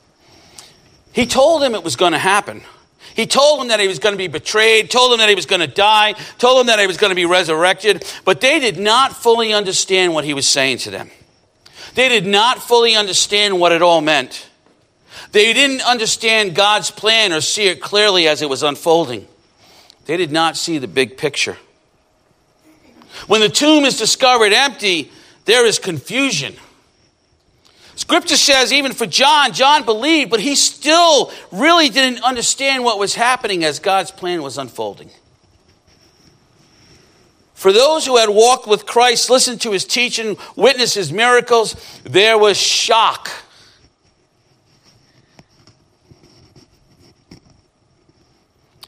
He 1.13 1.27
told 1.27 1.63
him 1.63 1.75
it 1.75 1.85
was 1.85 1.97
going 1.97 2.13
to 2.13 2.19
happen. 2.19 2.63
He 3.19 3.27
told 3.27 3.59
them 3.59 3.67
that 3.69 3.81
he 3.81 3.89
was 3.89 3.99
going 3.99 4.13
to 4.13 4.17
be 4.17 4.29
betrayed, 4.29 4.93
told 4.93 5.11
them 5.11 5.19
that 5.19 5.29
he 5.29 5.35
was 5.35 5.45
going 5.45 5.61
to 5.61 5.67
die, 5.67 6.13
told 6.39 6.61
them 6.61 6.69
that 6.69 6.79
he 6.79 6.87
was 6.87 6.99
going 6.99 7.11
to 7.11 7.17
be 7.17 7.27
resurrected, 7.27 8.05
but 8.25 8.41
they 8.41 8.61
did 8.61 8.79
not 8.79 9.13
fully 9.13 9.53
understand 9.53 10.15
what 10.15 10.23
he 10.23 10.35
was 10.35 10.47
saying 10.47 10.79
to 10.79 10.93
them. 10.93 11.11
They 11.97 12.09
did 12.09 12.25
not 12.25 12.63
fully 12.63 12.95
understand 12.95 13.59
what 13.59 13.73
it 13.73 13.83
all 13.83 14.01
meant. 14.01 14.49
They 15.33 15.53
didn't 15.53 15.83
understand 15.83 16.55
God's 16.55 16.93
plan 16.93 17.33
or 17.33 17.41
see 17.41 17.67
it 17.67 17.81
clearly 17.81 18.29
as 18.29 18.41
it 18.41 18.49
was 18.49 18.63
unfolding. 18.63 19.27
They 20.05 20.17
did 20.17 20.31
not 20.31 20.57
see 20.57 20.79
the 20.79 20.87
big 20.87 21.17
picture. 21.17 21.57
When 23.27 23.41
the 23.41 23.49
tomb 23.49 23.85
is 23.85 23.99
discovered 23.99 24.53
empty, 24.53 25.11
there 25.45 25.67
is 25.67 25.81
confusion. 25.81 26.55
Scripture 27.99 28.37
says, 28.37 28.73
even 28.73 28.93
for 28.93 29.07
John, 29.07 29.53
John 29.53 29.85
believed, 29.85 30.31
but 30.31 30.39
he 30.39 30.55
still 30.55 31.33
really 31.51 31.89
didn't 31.89 32.23
understand 32.23 32.85
what 32.85 32.97
was 32.99 33.17
happening 33.17 33.65
as 33.65 33.81
God's 33.81 34.13
plan 34.13 34.41
was 34.41 34.57
unfolding. 34.57 35.11
For 37.55 37.73
those 37.73 38.07
who 38.07 38.17
had 38.17 38.29
walked 38.29 38.69
with 38.69 38.87
Christ, 38.87 39.31
listened 39.31 39.61
to 39.63 39.73
his 39.73 39.85
teaching, 39.85 40.37
witnessed 40.55 40.95
his 40.95 41.13
miracles, 41.13 41.75
there 42.05 42.39
was 42.39 42.57
shock 42.57 43.31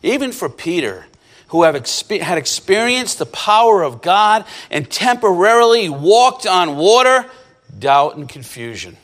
Even 0.02 0.32
for 0.32 0.48
Peter, 0.48 1.04
who 1.48 1.64
have 1.64 1.74
had 1.74 2.38
experienced 2.38 3.18
the 3.18 3.26
power 3.26 3.82
of 3.82 4.00
God 4.00 4.44
and 4.70 4.90
temporarily 4.90 5.88
walked 5.88 6.46
on 6.46 6.76
water, 6.76 7.26
doubt 7.78 8.16
and 8.16 8.28
confusion. 8.28 8.96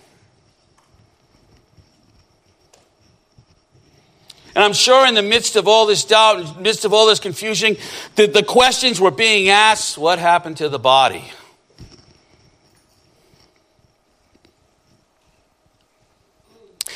And 4.56 4.64
I'm 4.64 4.72
sure 4.72 5.06
in 5.06 5.12
the 5.12 5.20
midst 5.20 5.56
of 5.56 5.68
all 5.68 5.84
this 5.84 6.02
doubt, 6.06 6.40
in 6.40 6.46
the 6.46 6.60
midst 6.62 6.86
of 6.86 6.94
all 6.94 7.06
this 7.06 7.20
confusion, 7.20 7.76
the, 8.14 8.26
the 8.26 8.42
questions 8.42 8.98
were 8.98 9.10
being 9.10 9.50
asked 9.50 9.98
what 9.98 10.18
happened 10.18 10.56
to 10.56 10.70
the 10.70 10.78
body? 10.78 11.30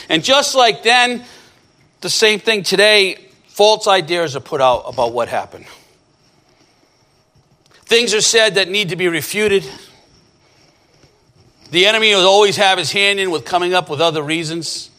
And 0.08 0.24
just 0.24 0.54
like 0.54 0.82
then, 0.82 1.22
the 2.00 2.08
same 2.08 2.40
thing 2.40 2.62
today, 2.62 3.28
false 3.48 3.86
ideas 3.86 4.34
are 4.36 4.40
put 4.40 4.62
out 4.62 4.84
about 4.86 5.12
what 5.12 5.28
happened. 5.28 5.66
Things 7.84 8.14
are 8.14 8.22
said 8.22 8.54
that 8.54 8.70
need 8.70 8.88
to 8.88 8.96
be 8.96 9.06
refuted. 9.06 9.70
The 11.72 11.84
enemy 11.84 12.14
will 12.14 12.26
always 12.26 12.56
have 12.56 12.78
his 12.78 12.90
hand 12.90 13.20
in 13.20 13.30
with 13.30 13.44
coming 13.44 13.74
up 13.74 13.90
with 13.90 14.00
other 14.00 14.22
reasons. 14.22 14.90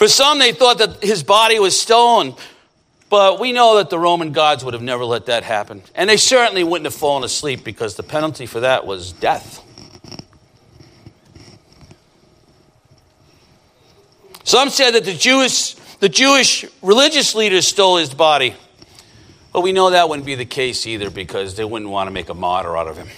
For 0.00 0.08
some, 0.08 0.38
they 0.38 0.52
thought 0.52 0.78
that 0.78 1.04
his 1.04 1.22
body 1.22 1.58
was 1.58 1.78
stolen, 1.78 2.34
but 3.10 3.38
we 3.38 3.52
know 3.52 3.76
that 3.76 3.90
the 3.90 3.98
Roman 3.98 4.32
gods 4.32 4.64
would 4.64 4.72
have 4.72 4.82
never 4.82 5.04
let 5.04 5.26
that 5.26 5.42
happen. 5.44 5.82
And 5.94 6.08
they 6.08 6.16
certainly 6.16 6.64
wouldn't 6.64 6.86
have 6.86 6.94
fallen 6.94 7.22
asleep 7.22 7.64
because 7.64 7.96
the 7.96 8.02
penalty 8.02 8.46
for 8.46 8.60
that 8.60 8.86
was 8.86 9.12
death. 9.12 9.62
Some 14.42 14.70
said 14.70 14.92
that 14.92 15.04
the 15.04 15.12
Jewish, 15.12 15.74
the 15.98 16.08
Jewish 16.08 16.64
religious 16.80 17.34
leaders 17.34 17.68
stole 17.68 17.98
his 17.98 18.14
body. 18.14 18.54
But 19.52 19.60
we 19.60 19.72
know 19.72 19.90
that 19.90 20.08
wouldn't 20.08 20.24
be 20.24 20.34
the 20.34 20.46
case 20.46 20.86
either 20.86 21.10
because 21.10 21.56
they 21.56 21.64
wouldn't 21.66 21.90
want 21.90 22.06
to 22.06 22.10
make 22.10 22.30
a 22.30 22.34
martyr 22.34 22.74
out 22.74 22.88
of 22.88 22.96
him. 22.96 23.08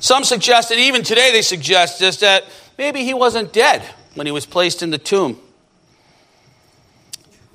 Some 0.00 0.24
suggest, 0.24 0.68
that 0.68 0.78
even 0.78 1.02
today 1.02 1.32
they 1.32 1.42
suggest, 1.42 2.00
just 2.00 2.20
that 2.20 2.44
maybe 2.78 3.04
he 3.04 3.14
wasn't 3.14 3.52
dead 3.52 3.82
when 4.14 4.26
he 4.26 4.32
was 4.32 4.46
placed 4.46 4.82
in 4.82 4.90
the 4.90 4.98
tomb. 4.98 5.38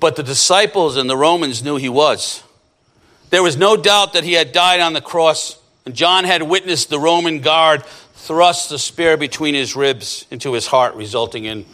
But 0.00 0.16
the 0.16 0.22
disciples 0.22 0.96
and 0.96 1.08
the 1.08 1.16
Romans 1.16 1.62
knew 1.62 1.76
he 1.76 1.88
was. 1.88 2.42
There 3.30 3.42
was 3.42 3.56
no 3.56 3.76
doubt 3.76 4.12
that 4.14 4.24
he 4.24 4.32
had 4.32 4.52
died 4.52 4.80
on 4.80 4.92
the 4.92 5.00
cross, 5.00 5.58
and 5.86 5.94
John 5.94 6.24
had 6.24 6.42
witnessed 6.42 6.90
the 6.90 6.98
Roman 6.98 7.40
guard 7.40 7.84
thrust 7.84 8.68
the 8.68 8.78
spear 8.78 9.16
between 9.16 9.54
his 9.54 9.74
ribs 9.74 10.26
into 10.30 10.52
his 10.52 10.66
heart, 10.66 10.94
resulting 10.94 11.44
in 11.44 11.64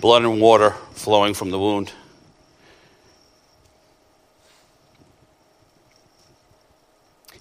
blood 0.00 0.22
and 0.22 0.40
water 0.40 0.70
flowing 0.92 1.34
from 1.34 1.50
the 1.50 1.58
wound. 1.58 1.92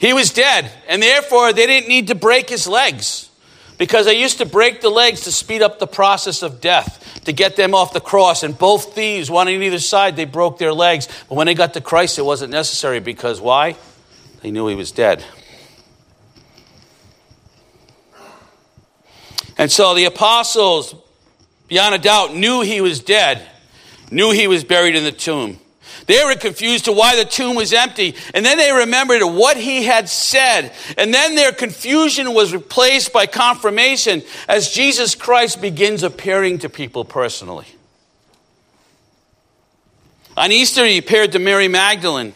He 0.06 0.14
was 0.14 0.30
dead, 0.30 0.72
and 0.88 1.02
therefore 1.02 1.52
they 1.52 1.66
didn't 1.66 1.90
need 1.90 2.10
to 2.10 2.16
break 2.16 2.48
his 2.48 2.68
legs 2.68 3.28
because 3.80 4.06
they 4.06 4.22
used 4.22 4.38
to 4.38 4.46
break 4.46 4.82
the 4.82 4.90
legs 4.92 5.22
to 5.22 5.32
speed 5.32 5.64
up 5.64 5.80
the 5.80 5.88
process 5.88 6.44
of 6.44 6.62
death, 6.62 7.24
to 7.26 7.34
get 7.34 7.56
them 7.56 7.74
off 7.74 7.92
the 7.92 8.00
cross. 8.00 8.44
And 8.44 8.56
both 8.56 8.94
thieves, 8.94 9.32
one 9.32 9.48
on 9.48 9.54
either 9.56 9.80
side, 9.80 10.16
they 10.16 10.26
broke 10.26 10.60
their 10.60 10.74
legs. 10.74 11.08
But 11.28 11.34
when 11.34 11.48
they 11.48 11.56
got 11.56 11.74
to 11.74 11.82
Christ, 11.82 12.20
it 12.20 12.22
wasn't 12.22 12.52
necessary 12.52 13.00
because 13.00 13.42
why? 13.42 13.78
They 14.44 14.52
knew 14.52 14.68
he 14.68 14.76
was 14.76 14.92
dead. 14.92 15.26
And 19.58 19.72
so 19.72 19.96
the 19.96 20.06
apostles, 20.06 20.94
beyond 21.68 21.96
a 21.96 21.98
doubt, 21.98 22.36
knew 22.36 22.62
he 22.62 22.80
was 22.80 23.00
dead, 23.00 23.42
knew 24.12 24.30
he 24.30 24.48
was 24.48 24.64
buried 24.64 24.96
in 24.96 25.04
the 25.04 25.12
tomb. 25.12 25.60
They 26.06 26.24
were 26.24 26.36
confused 26.36 26.86
to 26.86 26.92
why 26.92 27.16
the 27.16 27.26
tomb 27.26 27.56
was 27.56 27.74
empty. 27.74 28.16
And 28.34 28.46
then 28.46 28.58
they 28.58 28.72
remembered 28.72 29.24
what 29.24 29.58
he 29.58 29.84
had 29.84 30.08
said. 30.08 30.72
And 30.98 31.14
then 31.14 31.36
their 31.36 31.52
confusion 31.52 32.34
was 32.34 32.54
replaced 32.54 33.12
by 33.12 33.26
confirmation 33.26 34.22
as 34.48 34.72
Jesus 34.72 35.16
Christ 35.16 35.62
begins 35.62 36.04
appearing 36.04 36.60
to 36.60 36.70
people 36.70 37.06
personally. 37.06 37.66
On 40.38 40.52
Easter, 40.52 40.86
he 40.86 40.98
appeared 40.98 41.32
to 41.32 41.40
Mary 41.40 41.68
Magdalene, 41.68 42.34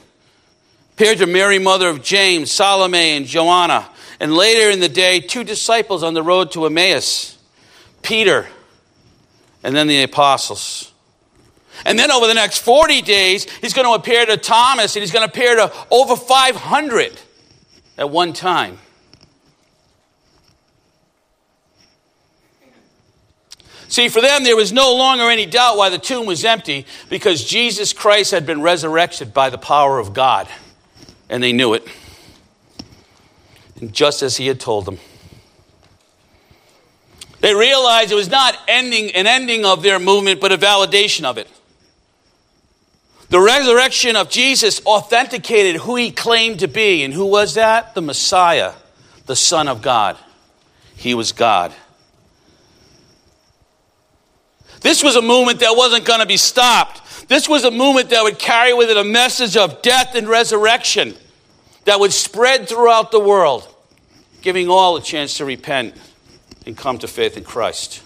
appeared 0.93 1.17
to 1.19 1.27
Mary, 1.27 1.59
mother 1.59 1.89
of 1.89 2.01
James, 2.01 2.49
Salome, 2.49 3.17
and 3.17 3.25
Joanna. 3.25 3.87
And 4.19 4.33
later 4.33 4.69
in 4.69 4.79
the 4.79 4.89
day, 4.89 5.19
two 5.19 5.43
disciples 5.43 6.01
on 6.01 6.13
the 6.13 6.23
road 6.23 6.51
to 6.53 6.65
Emmaus 6.65 7.37
Peter, 8.01 8.47
and 9.63 9.75
then 9.75 9.87
the 9.87 10.03
apostles. 10.03 10.91
And 11.85 11.97
then 11.97 12.11
over 12.11 12.27
the 12.27 12.33
next 12.33 12.59
40 12.59 13.01
days, 13.01 13.49
he's 13.59 13.73
going 13.73 13.87
to 13.87 13.93
appear 13.93 14.25
to 14.25 14.37
Thomas 14.37 14.95
and 14.95 15.01
he's 15.01 15.11
going 15.11 15.27
to 15.27 15.31
appear 15.31 15.55
to 15.55 15.71
over 15.91 16.15
500 16.15 17.19
at 17.97 18.09
one 18.09 18.33
time. 18.33 18.77
See, 23.89 24.07
for 24.07 24.21
them, 24.21 24.43
there 24.43 24.55
was 24.55 24.71
no 24.71 24.95
longer 24.95 25.31
any 25.31 25.47
doubt 25.47 25.75
why 25.75 25.89
the 25.89 25.97
tomb 25.97 26.27
was 26.27 26.45
empty 26.45 26.85
because 27.09 27.43
Jesus 27.43 27.91
Christ 27.91 28.29
had 28.29 28.45
been 28.45 28.61
resurrected 28.61 29.33
by 29.33 29.49
the 29.49 29.57
power 29.57 29.97
of 29.97 30.13
God. 30.13 30.47
And 31.27 31.41
they 31.41 31.53
knew 31.53 31.73
it. 31.73 31.87
And 33.81 33.91
just 33.91 34.21
as 34.21 34.37
he 34.37 34.45
had 34.45 34.59
told 34.59 34.85
them. 34.85 34.99
They 37.41 37.55
realized 37.55 38.11
it 38.11 38.15
was 38.15 38.29
not 38.29 38.57
ending 38.67 39.11
an 39.11 39.25
ending 39.25 39.65
of 39.65 39.81
their 39.81 39.97
movement, 39.97 40.39
but 40.39 40.51
a 40.51 40.57
validation 40.57 41.23
of 41.23 41.37
it. 41.37 41.47
The 43.29 43.39
resurrection 43.39 44.15
of 44.15 44.29
Jesus 44.29 44.83
authenticated 44.85 45.81
who 45.81 45.95
he 45.95 46.11
claimed 46.11 46.59
to 46.59 46.67
be. 46.67 47.03
And 47.03 47.13
who 47.13 47.27
was 47.27 47.53
that? 47.53 47.93
The 47.93 48.01
Messiah, 48.01 48.73
the 49.27 49.35
Son 49.35 49.67
of 49.67 49.81
God. 49.81 50.17
He 50.95 51.13
was 51.13 51.31
God. 51.31 51.73
This 54.81 55.03
was 55.03 55.15
a 55.15 55.21
movement 55.21 55.59
that 55.59 55.75
wasn't 55.75 56.05
going 56.05 56.21
to 56.21 56.25
be 56.25 56.37
stopped. 56.37 57.27
This 57.27 57.47
was 57.47 57.65
a 57.65 57.71
movement 57.71 58.09
that 58.09 58.23
would 58.23 58.39
carry 58.39 58.73
with 58.73 58.89
it 58.89 58.97
a 58.97 59.03
message 59.03 59.55
of 59.55 59.81
death 59.81 60.15
and 60.15 60.27
resurrection 60.27 61.15
that 61.85 61.99
would 61.99 62.13
spread 62.13 62.67
throughout 62.67 63.11
the 63.11 63.19
world, 63.19 63.67
giving 64.41 64.69
all 64.69 64.95
a 64.97 65.01
chance 65.01 65.37
to 65.37 65.45
repent 65.45 65.95
and 66.65 66.75
come 66.75 66.97
to 66.97 67.07
faith 67.07 67.37
in 67.37 67.43
Christ. 67.43 68.01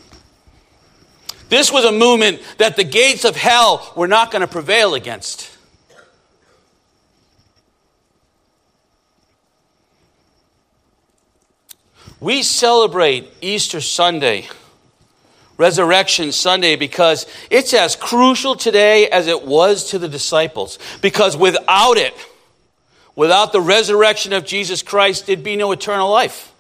This 1.53 1.72
was 1.72 1.86
a 1.86 1.91
movement 1.91 2.41
that 2.57 2.77
the 2.77 2.83
gates 2.83 3.25
of 3.25 3.36
hell 3.36 3.93
were 3.95 4.07
not 4.07 4.31
going 4.31 4.41
to 4.41 4.48
prevail 4.48 4.95
against. 4.95 5.55
We 12.19 12.41
celebrate 12.41 13.31
Easter 13.39 13.81
Sunday, 13.81 14.50
Resurrection 15.57 16.31
Sunday, 16.31 16.75
because 16.75 17.27
it's 17.51 17.75
as 17.75 17.95
crucial 17.95 18.55
today 18.55 19.07
as 19.10 19.27
it 19.27 19.45
was 19.45 19.91
to 19.91 20.00
the 20.00 20.10
disciples. 20.10 20.79
Because 21.03 21.38
without 21.38 21.98
it, 21.98 22.15
without 23.15 23.51
the 23.51 23.62
resurrection 23.62 24.33
of 24.33 24.43
Jesus 24.43 24.81
Christ, 24.81 25.27
there'd 25.27 25.43
be 25.43 25.55
no 25.55 25.72
eternal 25.72 26.10
life. 26.10 26.52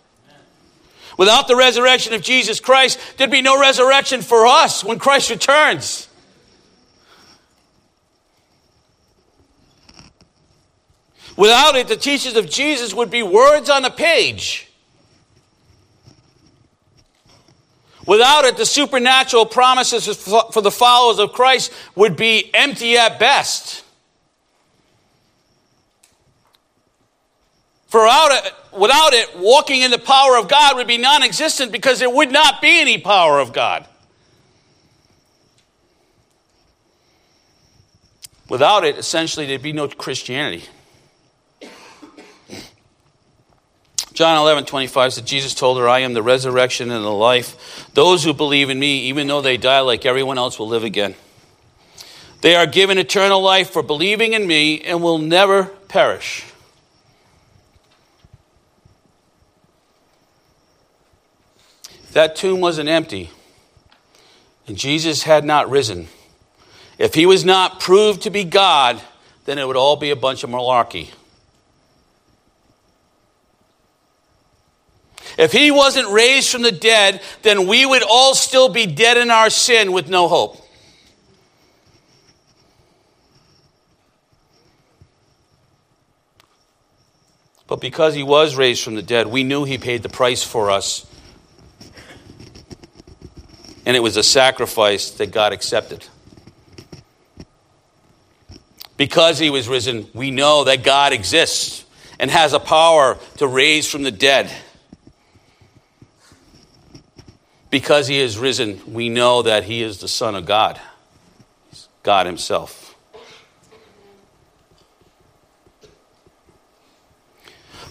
Without 1.17 1.47
the 1.47 1.55
resurrection 1.55 2.13
of 2.13 2.21
Jesus 2.21 2.59
Christ, 2.59 2.99
there'd 3.17 3.29
be 3.29 3.41
no 3.41 3.59
resurrection 3.59 4.21
for 4.21 4.47
us 4.47 4.83
when 4.83 4.99
Christ 4.99 5.29
returns. 5.29 6.07
Without 11.35 11.75
it, 11.75 11.87
the 11.87 11.95
teachings 11.95 12.35
of 12.35 12.49
Jesus 12.49 12.93
would 12.93 13.09
be 13.09 13.23
words 13.23 13.69
on 13.69 13.85
a 13.85 13.89
page. 13.89 14.69
Without 18.05 18.45
it, 18.45 18.57
the 18.57 18.65
supernatural 18.65 19.45
promises 19.45 20.05
for 20.25 20.61
the 20.61 20.71
followers 20.71 21.19
of 21.19 21.31
Christ 21.31 21.71
would 21.95 22.15
be 22.15 22.53
empty 22.53 22.97
at 22.97 23.19
best. 23.19 23.82
For 27.93 28.07
without 28.71 29.13
it, 29.13 29.37
walking 29.37 29.83
in 29.83 29.91
the 29.91 29.99
power 29.99 30.35
of 30.35 30.47
God 30.47 30.77
would 30.77 30.87
be 30.87 30.97
non 30.97 31.21
existent 31.21 31.71
because 31.71 31.99
there 31.99 32.09
would 32.09 32.31
not 32.31 32.59
be 32.59 32.81
any 32.81 32.97
power 32.97 33.39
of 33.39 33.53
God. 33.53 33.85
Without 38.49 38.83
it, 38.83 38.97
essentially, 38.97 39.45
there'd 39.45 39.61
be 39.61 39.73
no 39.73 39.87
Christianity. 39.87 40.63
John 44.13 44.39
11, 44.39 44.65
25 44.65 45.13
said, 45.13 45.27
Jesus 45.27 45.53
told 45.53 45.77
her, 45.77 45.87
I 45.87 45.99
am 45.99 46.15
the 46.15 46.23
resurrection 46.23 46.89
and 46.89 47.05
the 47.05 47.11
life. 47.11 47.91
Those 47.93 48.23
who 48.23 48.33
believe 48.33 48.71
in 48.71 48.79
me, 48.79 49.01
even 49.09 49.27
though 49.27 49.41
they 49.41 49.57
die 49.57 49.81
like 49.81 50.03
everyone 50.03 50.39
else, 50.39 50.57
will 50.57 50.67
live 50.67 50.83
again. 50.83 51.13
They 52.41 52.55
are 52.55 52.65
given 52.65 52.97
eternal 52.97 53.43
life 53.43 53.69
for 53.69 53.83
believing 53.83 54.33
in 54.33 54.47
me 54.47 54.81
and 54.81 55.03
will 55.03 55.19
never 55.19 55.65
perish. 55.65 56.43
That 62.13 62.35
tomb 62.35 62.61
wasn't 62.61 62.89
empty, 62.89 63.29
and 64.67 64.77
Jesus 64.77 65.23
had 65.23 65.45
not 65.45 65.69
risen, 65.69 66.07
if 66.97 67.13
he 67.13 67.25
was 67.25 67.43
not 67.43 67.79
proved 67.79 68.23
to 68.23 68.29
be 68.29 68.43
God, 68.43 69.01
then 69.45 69.57
it 69.57 69.67
would 69.67 69.75
all 69.75 69.95
be 69.95 70.11
a 70.11 70.15
bunch 70.15 70.43
of 70.43 70.49
malarkey. 70.49 71.09
If 75.37 75.51
he 75.51 75.71
wasn't 75.71 76.09
raised 76.09 76.51
from 76.51 76.61
the 76.61 76.71
dead, 76.71 77.21
then 77.41 77.67
we 77.67 77.85
would 77.85 78.03
all 78.03 78.35
still 78.35 78.69
be 78.69 78.85
dead 78.85 79.17
in 79.17 79.31
our 79.31 79.49
sin 79.49 79.91
with 79.91 80.07
no 80.07 80.27
hope. 80.27 80.59
But 87.65 87.81
because 87.81 88.13
he 88.13 88.21
was 88.21 88.55
raised 88.55 88.83
from 88.83 88.93
the 88.95 89.01
dead, 89.01 89.25
we 89.25 89.43
knew 89.43 89.63
he 89.63 89.79
paid 89.79 90.03
the 90.03 90.09
price 90.09 90.43
for 90.43 90.69
us. 90.69 91.07
And 93.85 93.97
it 93.97 93.99
was 93.99 94.17
a 94.17 94.23
sacrifice 94.23 95.11
that 95.11 95.31
God 95.31 95.53
accepted. 95.53 96.05
Because 98.95 99.39
he 99.39 99.49
was 99.49 99.67
risen, 99.67 100.07
we 100.13 100.31
know 100.31 100.63
that 100.65 100.83
God 100.83 101.13
exists 101.13 101.83
and 102.19 102.29
has 102.31 102.53
a 102.53 102.59
power 102.59 103.17
to 103.37 103.47
raise 103.47 103.89
from 103.89 104.03
the 104.03 104.11
dead. 104.11 104.51
Because 107.69 108.07
he 108.07 108.19
is 108.19 108.37
risen, 108.37 108.79
we 108.87 109.09
know 109.09 109.41
that 109.41 109.63
he 109.63 109.81
is 109.81 109.99
the 109.99 110.07
Son 110.07 110.35
of 110.35 110.45
God, 110.45 110.79
God 112.03 112.27
himself. 112.27 112.82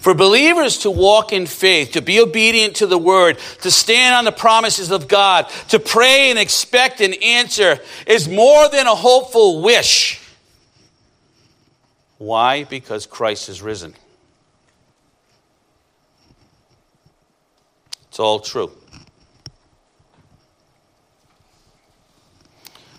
For 0.02 0.14
believers 0.14 0.78
to 0.78 0.90
walk 0.90 1.32
in 1.32 1.47
faith, 1.47 1.92
to 1.92 2.02
be 2.02 2.18
obedient 2.18 2.75
to 2.76 2.88
the 2.88 2.99
word, 2.99 3.38
to 3.61 3.71
stand 3.71 4.16
on 4.16 4.25
the 4.25 4.32
promises 4.32 4.90
of 4.90 5.06
God, 5.06 5.49
to 5.68 5.78
pray 5.78 6.28
and 6.28 6.40
expect 6.40 7.00
an 7.00 7.14
answer 7.23 7.78
is 8.04 8.28
more 8.28 8.68
than 8.68 8.88
a 8.88 8.97
hopeful 8.97 9.62
wish. 9.62 10.21
Why? 12.18 12.64
Because 12.64 13.06
Christ 13.06 13.49
is 13.49 13.62
risen. 13.62 13.94
It's 18.09 18.18
all 18.18 18.40
true. 18.40 18.73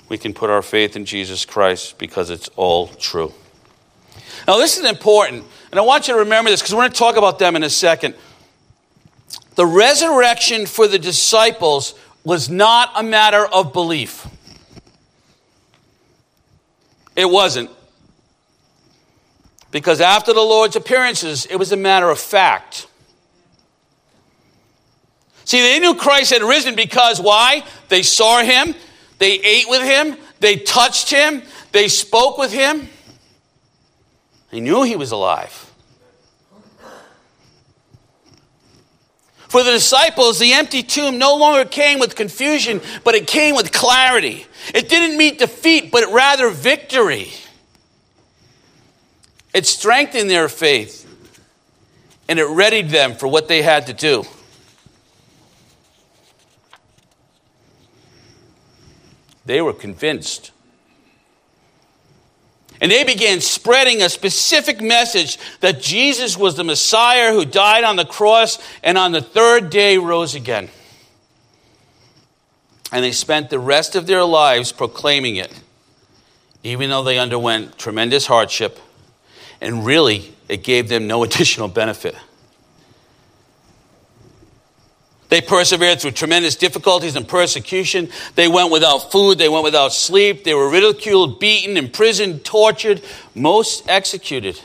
We 0.07 0.17
can 0.17 0.33
put 0.33 0.50
our 0.50 0.62
faith 0.62 0.95
in 0.95 1.03
Jesus 1.03 1.43
Christ 1.43 1.98
because 1.98 2.29
it's 2.29 2.48
all 2.55 2.88
true. 2.88 3.33
Now, 4.48 4.58
this 4.58 4.78
is 4.78 4.86
important, 4.86 5.46
and 5.72 5.80
I 5.80 5.84
want 5.84 6.08
you 6.08 6.14
to 6.16 6.20
remember 6.22 6.50
this 6.50 6.62
because 6.62 6.74
we're 6.74 6.82
going 6.82 6.92
to 6.92 6.98
talk 6.98 7.16
about 7.16 7.40
them 7.40 7.56
in 7.56 7.64
a 7.64 7.70
second. 7.70 8.16
The 9.56 9.66
resurrection 9.66 10.66
for 10.66 10.88
the 10.88 11.00
disciples 11.00 11.96
was 12.24 12.50
not 12.50 12.92
a 12.96 13.04
matter 13.04 13.46
of 13.46 13.74
belief. 13.74 14.28
It 17.16 17.30
wasn't. 17.30 17.70
Because 19.72 20.02
after 20.02 20.34
the 20.34 20.42
Lord's 20.42 20.76
appearances, 20.76 21.46
it 21.46 21.56
was 21.56 21.72
a 21.72 21.78
matter 21.78 22.10
of 22.10 22.20
fact. 22.20 22.88
See, 25.46 25.62
they 25.62 25.80
knew 25.80 25.96
Christ 25.96 26.32
had 26.32 26.42
risen 26.42 26.76
because 26.76 27.20
why? 27.20 27.64
They 27.90 28.04
saw 28.04 28.42
him, 28.42 28.76
they 29.20 29.34
ate 29.34 29.66
with 29.68 29.82
him, 29.82 30.18
they 30.40 30.58
touched 30.58 31.12
him, 31.12 31.44
they 31.72 31.88
spoke 31.88 32.38
with 32.38 32.52
him. 32.52 32.88
They 34.53 34.60
knew 34.60 34.83
he 34.83 34.95
was 34.95 35.12
alive. 35.12 35.72
For 39.50 39.63
the 39.63 39.72
disciples, 39.72 40.38
the 40.38 40.53
empty 40.53 40.83
tomb 40.83 41.17
no 41.17 41.38
longer 41.38 41.65
came 41.65 41.98
with 41.98 42.15
confusion, 42.15 42.79
but 43.03 43.15
it 43.15 43.25
came 43.25 43.55
with 43.55 43.72
clarity. 43.72 44.45
It 44.75 44.89
didn't 44.89 45.17
meet 45.17 45.39
defeat, 45.39 45.91
but 45.91 46.03
rather 46.13 46.51
victory. 46.51 47.31
It 49.55 49.66
strengthened 49.66 50.29
their 50.29 50.48
faith 50.48 51.09
and 52.29 52.37
it 52.37 52.46
readied 52.46 52.92
them 52.92 53.16
for 53.16 53.27
what 53.27 53.48
they 53.48 53.63
had 53.63 53.87
to 53.87 53.94
do. 53.94 54.24
They 59.48 59.61
were 59.61 59.74
convinced 59.74 60.51
and 62.83 62.91
they 62.91 63.05
began 63.05 63.39
spreading 63.39 64.01
a 64.01 64.09
specific 64.09 64.81
message 64.81 65.37
that 65.61 65.81
Jesus 65.81 66.37
was 66.37 66.57
the 66.57 66.65
Messiah 66.65 67.31
who 67.31 67.46
died 67.46 67.85
on 67.85 67.96
the 67.96 68.03
cross 68.03 68.59
and 68.83 68.98
on 68.98 69.13
the 69.13 69.22
third 69.22 69.69
day 69.69 69.98
rose 69.98 70.35
again. 70.35 70.67
And 72.91 73.01
they 73.01 73.13
spent 73.13 73.50
the 73.50 73.57
rest 73.57 73.96
of 73.96 74.05
their 74.05 74.25
lives 74.25 74.74
proclaiming 74.74 75.37
it, 75.37 75.57
even 76.61 76.89
though 76.89 77.03
they 77.03 77.17
underwent 77.17 77.77
tremendous 77.77 78.27
hardship, 78.27 78.77
and 79.61 79.85
really 79.85 80.33
it 80.50 80.65
gave 80.65 80.89
them 80.89 81.07
no 81.07 81.24
additional 81.24 81.69
benefit. 81.69 82.15
They 85.29 85.42
persevered 85.42 86.00
through 86.00 86.12
tremendous 86.12 86.55
difficulties 86.55 87.16
and 87.16 87.27
persecution. 87.27 88.09
They 88.36 88.48
went 88.48 88.72
without 88.72 89.12
food. 89.12 89.38
They 89.38 89.50
went 89.50 89.64
without 89.64 89.92
sleep. 89.94 90.44
They 90.44 90.53
were 90.53 90.70
ridiculed, 90.70 91.40
beaten, 91.40 91.75
imprisoned, 91.75 92.46
tortured, 92.46 93.01
most 93.33 93.90
executed. 93.90 94.59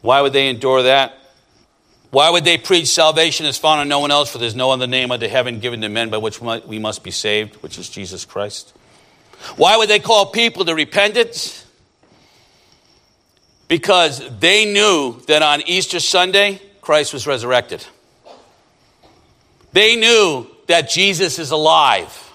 Why 0.00 0.22
would 0.22 0.32
they 0.32 0.48
endure 0.48 0.84
that? 0.84 1.16
Why 2.10 2.30
would 2.30 2.44
they 2.44 2.58
preach 2.58 2.88
salvation 2.88 3.46
is 3.46 3.56
found 3.56 3.82
in 3.82 3.88
no 3.88 4.00
one 4.00 4.10
else, 4.10 4.32
for 4.32 4.38
there's 4.38 4.56
no 4.56 4.72
other 4.72 4.88
name 4.88 5.12
under 5.12 5.28
heaven 5.28 5.60
given 5.60 5.80
to 5.82 5.88
men 5.88 6.10
by 6.10 6.16
which 6.16 6.40
we 6.40 6.78
must 6.78 7.04
be 7.04 7.12
saved, 7.12 7.54
which 7.62 7.78
is 7.78 7.88
Jesus 7.88 8.24
Christ? 8.24 8.72
Why 9.56 9.76
would 9.76 9.88
they 9.88 10.00
call 10.00 10.26
people 10.26 10.64
to 10.64 10.74
repentance? 10.74 11.64
Because 13.70 14.20
they 14.40 14.64
knew 14.64 15.20
that 15.28 15.42
on 15.42 15.62
Easter 15.62 16.00
Sunday, 16.00 16.60
Christ 16.80 17.12
was 17.12 17.24
resurrected. 17.24 17.86
They 19.72 19.94
knew 19.94 20.48
that 20.66 20.90
Jesus 20.90 21.38
is 21.38 21.52
alive. 21.52 22.32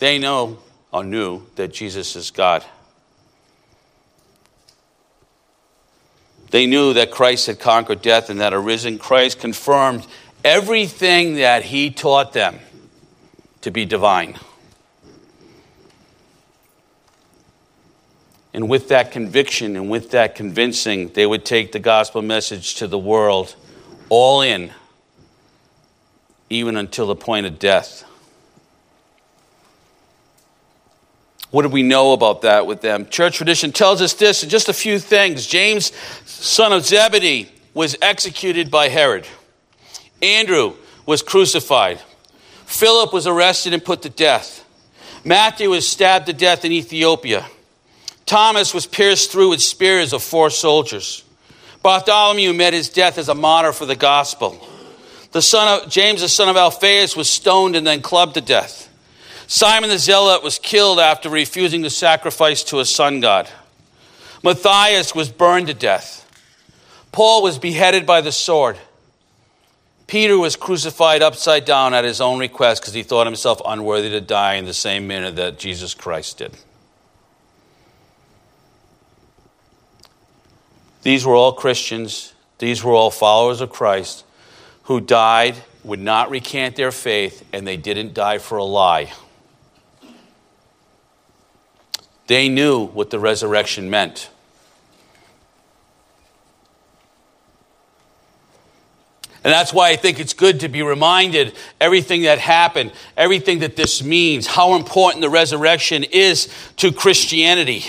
They 0.00 0.18
know 0.18 0.58
or 0.92 1.02
knew 1.02 1.46
that 1.56 1.72
Jesus 1.72 2.14
is 2.14 2.30
God. 2.30 2.62
They 6.50 6.66
knew 6.66 6.92
that 6.92 7.10
Christ 7.10 7.46
had 7.46 7.58
conquered 7.58 8.02
death 8.02 8.28
and 8.28 8.40
that 8.40 8.52
a 8.52 8.58
risen 8.58 8.98
Christ 8.98 9.40
confirmed 9.40 10.06
everything 10.44 11.36
that 11.36 11.62
he 11.62 11.90
taught 11.90 12.34
them 12.34 12.58
to 13.62 13.70
be 13.70 13.86
divine. 13.86 14.36
And 18.54 18.68
with 18.68 18.88
that 18.88 19.12
conviction 19.12 19.76
and 19.76 19.90
with 19.90 20.10
that 20.12 20.34
convincing, 20.34 21.08
they 21.08 21.26
would 21.26 21.44
take 21.44 21.72
the 21.72 21.78
gospel 21.78 22.22
message 22.22 22.76
to 22.76 22.86
the 22.86 22.98
world 22.98 23.54
all 24.08 24.40
in, 24.40 24.72
even 26.48 26.76
until 26.76 27.06
the 27.06 27.16
point 27.16 27.46
of 27.46 27.58
death. 27.58 28.04
What 31.50 31.62
do 31.62 31.68
we 31.68 31.82
know 31.82 32.12
about 32.12 32.42
that 32.42 32.66
with 32.66 32.82
them? 32.82 33.06
Church 33.08 33.36
tradition 33.36 33.72
tells 33.72 34.02
us 34.02 34.12
this 34.14 34.42
in 34.42 34.50
just 34.50 34.68
a 34.68 34.74
few 34.74 34.98
things. 34.98 35.46
James, 35.46 35.92
son 36.26 36.72
of 36.72 36.84
Zebedee, 36.84 37.50
was 37.72 37.96
executed 38.02 38.70
by 38.70 38.88
Herod. 38.88 39.26
Andrew 40.20 40.74
was 41.06 41.22
crucified. 41.22 42.00
Philip 42.66 43.14
was 43.14 43.26
arrested 43.26 43.72
and 43.72 43.82
put 43.82 44.02
to 44.02 44.10
death. 44.10 44.64
Matthew 45.24 45.70
was 45.70 45.88
stabbed 45.88 46.26
to 46.26 46.32
death 46.32 46.64
in 46.64 46.72
Ethiopia. 46.72 47.46
Thomas 48.28 48.74
was 48.74 48.84
pierced 48.84 49.32
through 49.32 49.48
with 49.48 49.62
spears 49.62 50.12
of 50.12 50.22
four 50.22 50.50
soldiers. 50.50 51.24
Bartholomew 51.82 52.52
met 52.52 52.74
his 52.74 52.90
death 52.90 53.16
as 53.16 53.30
a 53.30 53.34
martyr 53.34 53.72
for 53.72 53.86
the 53.86 53.96
gospel. 53.96 54.68
The 55.32 55.40
son 55.40 55.82
of 55.82 55.90
James, 55.90 56.20
the 56.20 56.28
son 56.28 56.50
of 56.50 56.56
Alphaeus, 56.56 57.16
was 57.16 57.30
stoned 57.30 57.74
and 57.74 57.86
then 57.86 58.02
clubbed 58.02 58.34
to 58.34 58.42
death. 58.42 58.84
Simon 59.46 59.88
the 59.88 59.96
Zealot 59.96 60.42
was 60.42 60.58
killed 60.58 61.00
after 61.00 61.30
refusing 61.30 61.82
to 61.84 61.90
sacrifice 61.90 62.62
to 62.64 62.80
a 62.80 62.84
sun 62.84 63.20
god. 63.20 63.48
Matthias 64.44 65.14
was 65.14 65.30
burned 65.30 65.68
to 65.68 65.74
death. 65.74 66.26
Paul 67.12 67.42
was 67.42 67.58
beheaded 67.58 68.04
by 68.04 68.20
the 68.20 68.30
sword. 68.30 68.76
Peter 70.06 70.36
was 70.36 70.54
crucified 70.54 71.22
upside 71.22 71.64
down 71.64 71.94
at 71.94 72.04
his 72.04 72.20
own 72.20 72.38
request 72.38 72.82
because 72.82 72.92
he 72.92 73.02
thought 73.02 73.26
himself 73.26 73.62
unworthy 73.64 74.10
to 74.10 74.20
die 74.20 74.56
in 74.56 74.66
the 74.66 74.74
same 74.74 75.06
manner 75.06 75.30
that 75.30 75.58
Jesus 75.58 75.94
Christ 75.94 76.36
did. 76.36 76.52
These 81.08 81.24
were 81.24 81.34
all 81.34 81.54
Christians, 81.54 82.34
these 82.58 82.84
were 82.84 82.92
all 82.92 83.10
followers 83.10 83.62
of 83.62 83.70
Christ 83.70 84.26
who 84.82 85.00
died, 85.00 85.54
would 85.82 86.00
not 86.00 86.28
recant 86.28 86.76
their 86.76 86.92
faith, 86.92 87.48
and 87.50 87.66
they 87.66 87.78
didn't 87.78 88.12
die 88.12 88.36
for 88.36 88.58
a 88.58 88.64
lie. 88.64 89.10
They 92.26 92.50
knew 92.50 92.84
what 92.88 93.08
the 93.08 93.18
resurrection 93.18 93.88
meant. 93.88 94.28
And 99.42 99.50
that's 99.50 99.72
why 99.72 99.88
I 99.88 99.96
think 99.96 100.20
it's 100.20 100.34
good 100.34 100.60
to 100.60 100.68
be 100.68 100.82
reminded 100.82 101.54
everything 101.80 102.24
that 102.24 102.38
happened, 102.38 102.92
everything 103.16 103.60
that 103.60 103.76
this 103.76 104.02
means, 104.02 104.46
how 104.46 104.74
important 104.74 105.22
the 105.22 105.30
resurrection 105.30 106.04
is 106.04 106.52
to 106.76 106.92
Christianity. 106.92 107.84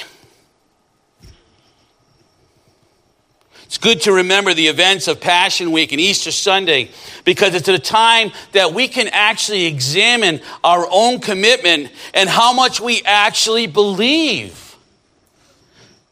It's 3.69 3.77
good 3.77 4.01
to 4.01 4.13
remember 4.13 4.55
the 4.55 4.65
events 4.65 5.07
of 5.07 5.21
Passion 5.21 5.71
Week 5.71 5.91
and 5.91 6.01
Easter 6.01 6.31
Sunday 6.31 6.89
because 7.23 7.53
it's 7.53 7.67
a 7.67 7.77
time 7.77 8.31
that 8.53 8.73
we 8.73 8.87
can 8.87 9.07
actually 9.09 9.67
examine 9.67 10.41
our 10.63 10.87
own 10.89 11.19
commitment 11.19 11.91
and 12.15 12.27
how 12.27 12.51
much 12.51 12.81
we 12.81 13.03
actually 13.05 13.67
believe. 13.67 14.75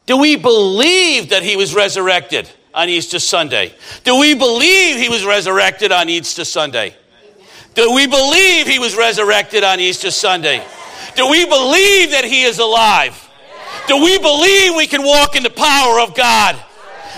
Do 0.05 0.17
we 0.17 0.35
believe 0.35 1.31
that 1.31 1.41
he 1.41 1.55
was 1.55 1.73
resurrected 1.73 2.47
on 2.75 2.89
Easter 2.89 3.17
Sunday? 3.17 3.73
Do 4.03 4.19
we 4.19 4.35
believe 4.35 4.97
he 4.97 5.09
was 5.09 5.25
resurrected 5.25 5.91
on 5.91 6.09
Easter 6.09 6.45
Sunday? 6.45 6.95
Do 7.73 7.91
we 7.91 8.05
believe 8.05 8.67
he 8.67 8.77
was 8.77 8.95
resurrected 8.95 9.63
on 9.63 9.79
Easter 9.79 10.11
Sunday? 10.11 10.63
Do 11.15 11.27
we 11.27 11.43
believe 11.43 12.11
that 12.11 12.23
he 12.23 12.43
is 12.43 12.59
alive? 12.59 13.19
Do 13.87 13.97
we 14.03 14.19
believe 14.19 14.75
we 14.75 14.85
can 14.85 15.01
walk 15.01 15.35
in 15.35 15.41
the 15.41 15.49
power 15.49 15.99
of 15.99 16.13
God? 16.13 16.63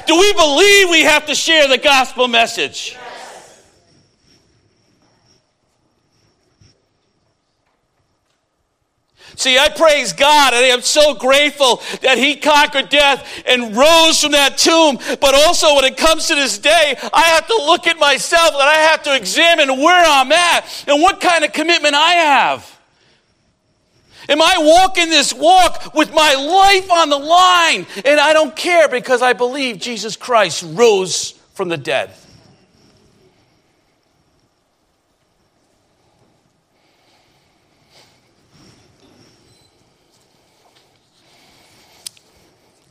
Do 0.09 0.17
we 0.17 0.33
believe 0.33 0.89
we 0.89 1.03
have 1.03 1.27
to 1.27 1.35
share 1.35 1.67
the 1.67 1.77
gospel 1.77 2.27
message? 2.27 2.97
Yes. 2.97 3.61
See, 9.35 9.59
I 9.59 9.69
praise 9.69 10.13
God 10.13 10.55
and 10.55 10.65
I 10.65 10.69
am 10.69 10.81
so 10.81 11.13
grateful 11.13 11.83
that 12.01 12.17
He 12.17 12.37
conquered 12.37 12.89
death 12.89 13.23
and 13.45 13.77
rose 13.77 14.19
from 14.19 14.31
that 14.31 14.57
tomb. 14.57 14.97
But 15.21 15.35
also, 15.35 15.75
when 15.75 15.85
it 15.85 15.95
comes 15.95 16.27
to 16.29 16.33
this 16.33 16.57
day, 16.57 16.97
I 17.13 17.21
have 17.25 17.45
to 17.45 17.55
look 17.57 17.85
at 17.85 17.99
myself 17.99 18.53
and 18.53 18.63
I 18.63 18.77
have 18.89 19.03
to 19.03 19.15
examine 19.15 19.77
where 19.77 20.03
I'm 20.03 20.31
at 20.31 20.85
and 20.87 21.03
what 21.03 21.21
kind 21.21 21.45
of 21.45 21.53
commitment 21.53 21.93
I 21.93 22.13
have. 22.13 22.78
Am 24.29 24.39
I 24.39 24.55
walking 24.59 25.09
this 25.09 25.33
walk 25.33 25.95
with 25.95 26.13
my 26.13 26.35
life 26.35 26.91
on 26.91 27.09
the 27.09 27.17
line? 27.17 27.87
And 28.05 28.19
I 28.19 28.31
don't 28.31 28.55
care 28.55 28.87
because 28.87 29.23
I 29.23 29.33
believe 29.33 29.79
Jesus 29.79 30.15
Christ 30.15 30.63
rose 30.67 31.31
from 31.55 31.67
the 31.67 31.77
dead. 31.77 32.11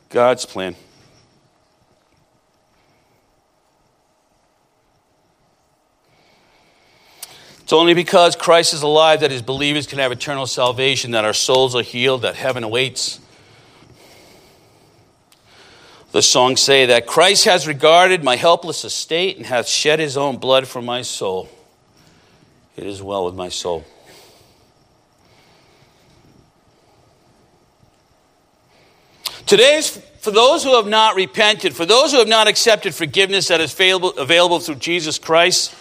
God's 0.09 0.45
plan. 0.45 0.75
It's 7.69 7.73
only 7.73 7.93
because 7.93 8.35
Christ 8.35 8.73
is 8.73 8.81
alive 8.81 9.19
that 9.19 9.29
his 9.29 9.43
believers 9.43 9.85
can 9.85 9.99
have 9.99 10.11
eternal 10.11 10.47
salvation, 10.47 11.11
that 11.11 11.23
our 11.23 11.35
souls 11.35 11.75
are 11.75 11.83
healed, 11.83 12.23
that 12.23 12.33
heaven 12.33 12.63
awaits. 12.63 13.19
The 16.11 16.23
songs 16.23 16.61
say 16.61 16.87
that 16.87 17.05
Christ 17.05 17.45
has 17.45 17.67
regarded 17.67 18.23
my 18.23 18.37
helpless 18.37 18.83
estate 18.85 19.37
and 19.37 19.45
hath 19.45 19.67
shed 19.67 19.99
his 19.99 20.17
own 20.17 20.37
blood 20.37 20.67
for 20.67 20.81
my 20.81 21.03
soul. 21.03 21.47
It 22.75 22.87
is 22.87 23.03
well 23.03 23.25
with 23.25 23.35
my 23.35 23.49
soul. 23.49 23.85
Today's 29.45 29.95
for 30.21 30.31
those 30.31 30.63
who 30.63 30.75
have 30.75 30.87
not 30.87 31.15
repented, 31.15 31.75
for 31.75 31.85
those 31.85 32.13
who 32.13 32.17
have 32.17 32.27
not 32.27 32.47
accepted 32.47 32.95
forgiveness 32.95 33.49
that 33.49 33.61
is 33.61 33.71
available, 33.71 34.09
available 34.17 34.59
through 34.59 34.77
Jesus 34.77 35.19
Christ. 35.19 35.75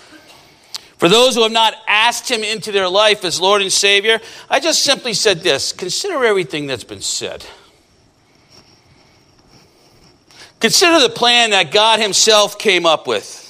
For 0.98 1.08
those 1.08 1.36
who 1.36 1.44
have 1.44 1.52
not 1.52 1.74
asked 1.86 2.28
him 2.28 2.42
into 2.42 2.72
their 2.72 2.88
life 2.88 3.24
as 3.24 3.40
Lord 3.40 3.62
and 3.62 3.72
Savior, 3.72 4.20
I 4.50 4.58
just 4.58 4.82
simply 4.82 5.14
said 5.14 5.40
this 5.40 5.72
consider 5.72 6.24
everything 6.24 6.66
that's 6.66 6.84
been 6.84 7.00
said. 7.00 7.46
Consider 10.60 11.00
the 11.00 11.08
plan 11.08 11.50
that 11.50 11.70
God 11.70 12.00
Himself 12.00 12.58
came 12.58 12.84
up 12.84 13.06
with. 13.06 13.44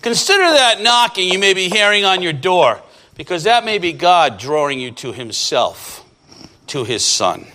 Consider 0.00 0.44
that 0.44 0.80
knocking 0.80 1.28
you 1.28 1.38
may 1.38 1.52
be 1.52 1.68
hearing 1.68 2.04
on 2.04 2.22
your 2.22 2.32
door, 2.32 2.80
because 3.14 3.44
that 3.44 3.64
may 3.64 3.76
be 3.76 3.92
God 3.92 4.38
drawing 4.38 4.80
you 4.80 4.90
to 4.92 5.12
Himself, 5.12 6.02
to 6.68 6.84
His 6.84 7.04
Son. 7.04 7.46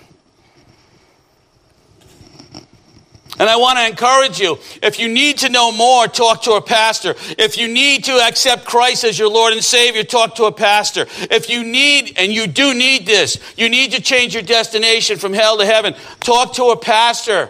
And 3.40 3.50
I 3.50 3.56
want 3.56 3.80
to 3.80 3.88
encourage 3.88 4.40
you 4.40 4.60
if 4.84 5.00
you 5.00 5.08
need 5.08 5.40
to 5.40 5.50
know 5.50 5.72
more, 5.72 6.08
talk 6.08 6.44
to 6.44 6.54
a 6.54 6.62
pastor. 6.62 7.16
If 7.38 7.58
you 7.58 7.68
need 7.68 8.04
to 8.06 8.14
accept 8.14 8.66
Christ 8.66 9.04
as 9.04 9.18
your 9.18 9.30
Lord 9.30 9.54
and 9.54 9.64
Savior, 9.64 10.04
talk 10.04 10.36
to 10.36 10.46
a 10.46 10.52
pastor. 10.52 11.06
If 11.10 11.50
you 11.50 11.64
need, 11.64 12.18
and 12.18 12.32
you 12.34 12.46
do 12.46 12.74
need 12.74 13.06
this, 13.06 13.40
you 13.58 13.70
need 13.70 13.94
to 13.94 14.02
change 14.02 14.34
your 14.34 14.44
destination 14.44 15.18
from 15.18 15.34
hell 15.34 15.58
to 15.58 15.66
heaven, 15.66 15.96
talk 16.20 16.54
to 16.56 16.66
a 16.66 16.78
pastor. 16.78 17.50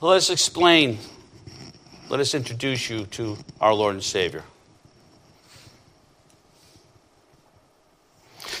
Let 0.00 0.16
us 0.16 0.30
explain. 0.30 0.98
Let 2.08 2.20
us 2.20 2.34
introduce 2.34 2.88
you 2.88 3.06
to 3.06 3.36
our 3.60 3.74
Lord 3.74 3.94
and 3.94 4.02
Savior. 4.02 4.44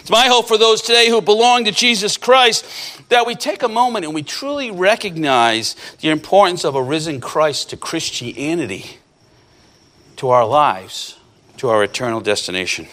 It's 0.00 0.10
my 0.10 0.26
hope 0.26 0.48
for 0.48 0.58
those 0.58 0.82
today 0.82 1.08
who 1.08 1.22
belong 1.22 1.64
to 1.64 1.72
Jesus 1.72 2.18
Christ 2.18 2.64
that 3.08 3.26
we 3.26 3.34
take 3.34 3.62
a 3.62 3.68
moment 3.68 4.04
and 4.04 4.14
we 4.14 4.22
truly 4.22 4.70
recognize 4.70 5.76
the 6.00 6.10
importance 6.10 6.64
of 6.64 6.74
a 6.74 6.82
risen 6.82 7.20
Christ 7.20 7.70
to 7.70 7.76
Christianity, 7.76 8.98
to 10.16 10.30
our 10.30 10.46
lives, 10.46 11.18
to 11.58 11.68
our 11.68 11.84
eternal 11.84 12.20
destination. 12.20 12.88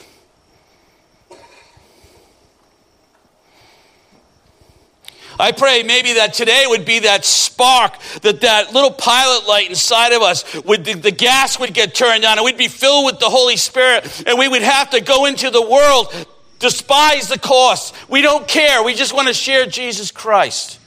I 5.39 5.51
pray 5.51 5.81
maybe 5.81 6.13
that 6.13 6.35
today 6.35 6.65
would 6.67 6.85
be 6.85 6.99
that 6.99 7.25
spark, 7.25 7.97
that 8.21 8.41
that 8.41 8.73
little 8.73 8.91
pilot 8.91 9.47
light 9.47 9.69
inside 9.69 10.11
of 10.11 10.21
us, 10.21 10.43
would 10.65 10.85
the, 10.85 10.93
the, 10.93 11.11
gas 11.11 11.59
would 11.59 11.73
get 11.73 11.95
turned 11.95 12.23
on, 12.25 12.37
and 12.37 12.45
we'd 12.45 12.57
be 12.57 12.67
filled 12.67 13.05
with 13.05 13.19
the 13.19 13.29
Holy 13.29 13.57
Spirit, 13.57 14.23
and 14.27 14.37
we 14.37 14.47
would 14.47 14.61
have 14.61 14.91
to 14.91 15.01
go 15.01 15.25
into 15.25 15.49
the 15.49 15.61
world 15.61 16.27
despise 16.61 17.27
the 17.27 17.37
cost. 17.37 17.93
We 18.09 18.21
don't 18.21 18.47
care. 18.47 18.83
We 18.83 18.93
just 18.93 19.13
want 19.13 19.27
to 19.27 19.33
share 19.33 19.65
Jesus 19.65 20.11
Christ. 20.11 20.79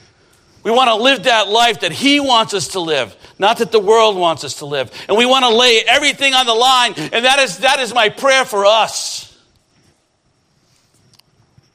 We 0.62 0.70
want 0.70 0.88
to 0.88 0.94
live 0.94 1.24
that 1.24 1.48
life 1.48 1.80
that 1.80 1.92
He 1.92 2.20
wants 2.20 2.54
us 2.54 2.68
to 2.68 2.80
live, 2.80 3.14
not 3.38 3.58
that 3.58 3.70
the 3.70 3.78
world 3.78 4.16
wants 4.16 4.44
us 4.44 4.60
to 4.60 4.66
live. 4.66 4.90
And 5.08 5.18
we 5.18 5.26
want 5.26 5.44
to 5.44 5.54
lay 5.54 5.82
everything 5.86 6.32
on 6.32 6.46
the 6.46 6.54
line, 6.54 6.94
and 6.96 7.26
that 7.26 7.38
is, 7.40 7.58
that 7.58 7.80
is 7.80 7.92
my 7.92 8.08
prayer 8.08 8.46
for 8.46 8.64
us. 8.64 9.30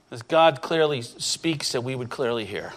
As 0.09 0.23
God 0.23 0.63
clearly 0.63 1.03
speaks, 1.03 1.73
that 1.73 1.81
we 1.81 1.93
would 1.93 2.09
clearly 2.09 2.45
hear. 2.45 2.73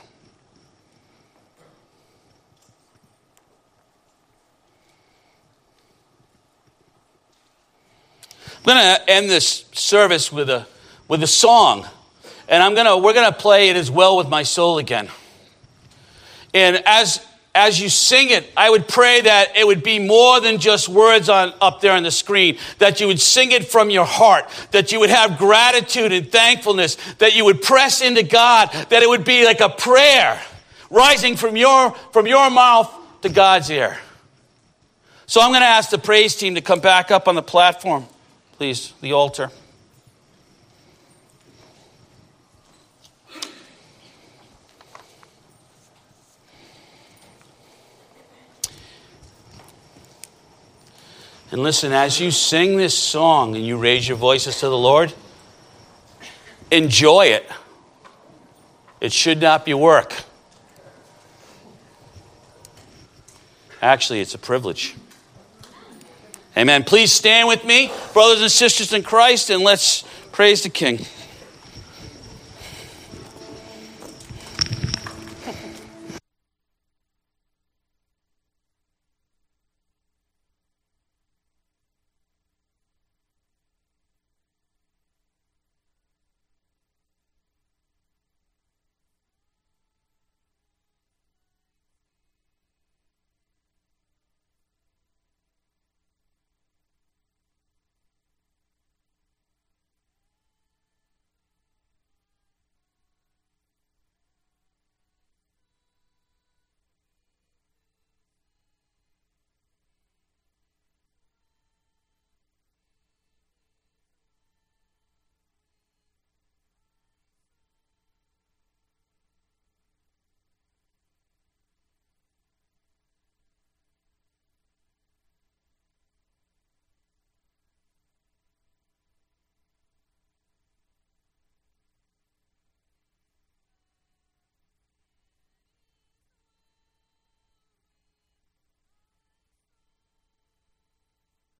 I'm 8.58 8.64
going 8.64 8.96
to 8.96 9.10
end 9.10 9.30
this 9.30 9.64
service 9.72 10.30
with 10.30 10.50
a 10.50 10.66
with 11.12 11.22
a 11.22 11.26
song. 11.26 11.86
And 12.48 12.62
I'm 12.62 12.74
gonna, 12.74 12.96
we're 12.96 13.12
gonna 13.12 13.32
play 13.32 13.68
it 13.68 13.76
as 13.76 13.90
well 13.90 14.16
with 14.16 14.30
my 14.30 14.44
soul 14.44 14.78
again. 14.78 15.10
And 16.54 16.82
as 16.86 17.22
as 17.54 17.78
you 17.78 17.90
sing 17.90 18.30
it, 18.30 18.50
I 18.56 18.70
would 18.70 18.88
pray 18.88 19.20
that 19.20 19.54
it 19.54 19.66
would 19.66 19.82
be 19.82 19.98
more 19.98 20.40
than 20.40 20.56
just 20.56 20.88
words 20.88 21.28
on 21.28 21.52
up 21.60 21.82
there 21.82 21.92
on 21.92 22.02
the 22.02 22.10
screen, 22.10 22.56
that 22.78 22.98
you 22.98 23.08
would 23.08 23.20
sing 23.20 23.52
it 23.52 23.66
from 23.66 23.90
your 23.90 24.06
heart, 24.06 24.48
that 24.70 24.90
you 24.90 25.00
would 25.00 25.10
have 25.10 25.36
gratitude 25.36 26.12
and 26.12 26.32
thankfulness, 26.32 26.96
that 27.18 27.36
you 27.36 27.44
would 27.44 27.60
press 27.60 28.00
into 28.00 28.22
God, 28.22 28.72
that 28.88 29.02
it 29.02 29.08
would 29.10 29.26
be 29.26 29.44
like 29.44 29.60
a 29.60 29.68
prayer 29.68 30.40
rising 30.88 31.36
from 31.36 31.56
your 31.58 31.90
from 32.14 32.26
your 32.26 32.48
mouth 32.48 32.90
to 33.20 33.28
God's 33.28 33.68
ear. 33.68 33.98
So 35.26 35.42
I'm 35.42 35.50
going 35.50 35.60
to 35.60 35.66
ask 35.66 35.90
the 35.90 35.98
praise 35.98 36.34
team 36.36 36.54
to 36.54 36.62
come 36.62 36.80
back 36.80 37.10
up 37.10 37.28
on 37.28 37.34
the 37.34 37.42
platform, 37.42 38.06
please, 38.56 38.94
the 39.02 39.12
altar. 39.12 39.50
And 51.52 51.62
listen, 51.62 51.92
as 51.92 52.18
you 52.18 52.30
sing 52.30 52.78
this 52.78 52.96
song 52.96 53.54
and 53.54 53.64
you 53.64 53.76
raise 53.76 54.08
your 54.08 54.16
voices 54.16 54.58
to 54.60 54.70
the 54.70 54.78
Lord, 54.78 55.12
enjoy 56.70 57.26
it. 57.26 57.46
It 59.02 59.12
should 59.12 59.38
not 59.38 59.66
be 59.66 59.74
work. 59.74 60.14
Actually, 63.82 64.20
it's 64.20 64.34
a 64.34 64.38
privilege. 64.38 64.94
Amen. 66.56 66.84
Please 66.84 67.12
stand 67.12 67.48
with 67.48 67.66
me, 67.66 67.92
brothers 68.14 68.40
and 68.40 68.50
sisters 68.50 68.94
in 68.94 69.02
Christ, 69.02 69.50
and 69.50 69.62
let's 69.62 70.04
praise 70.32 70.62
the 70.62 70.70
King. 70.70 71.04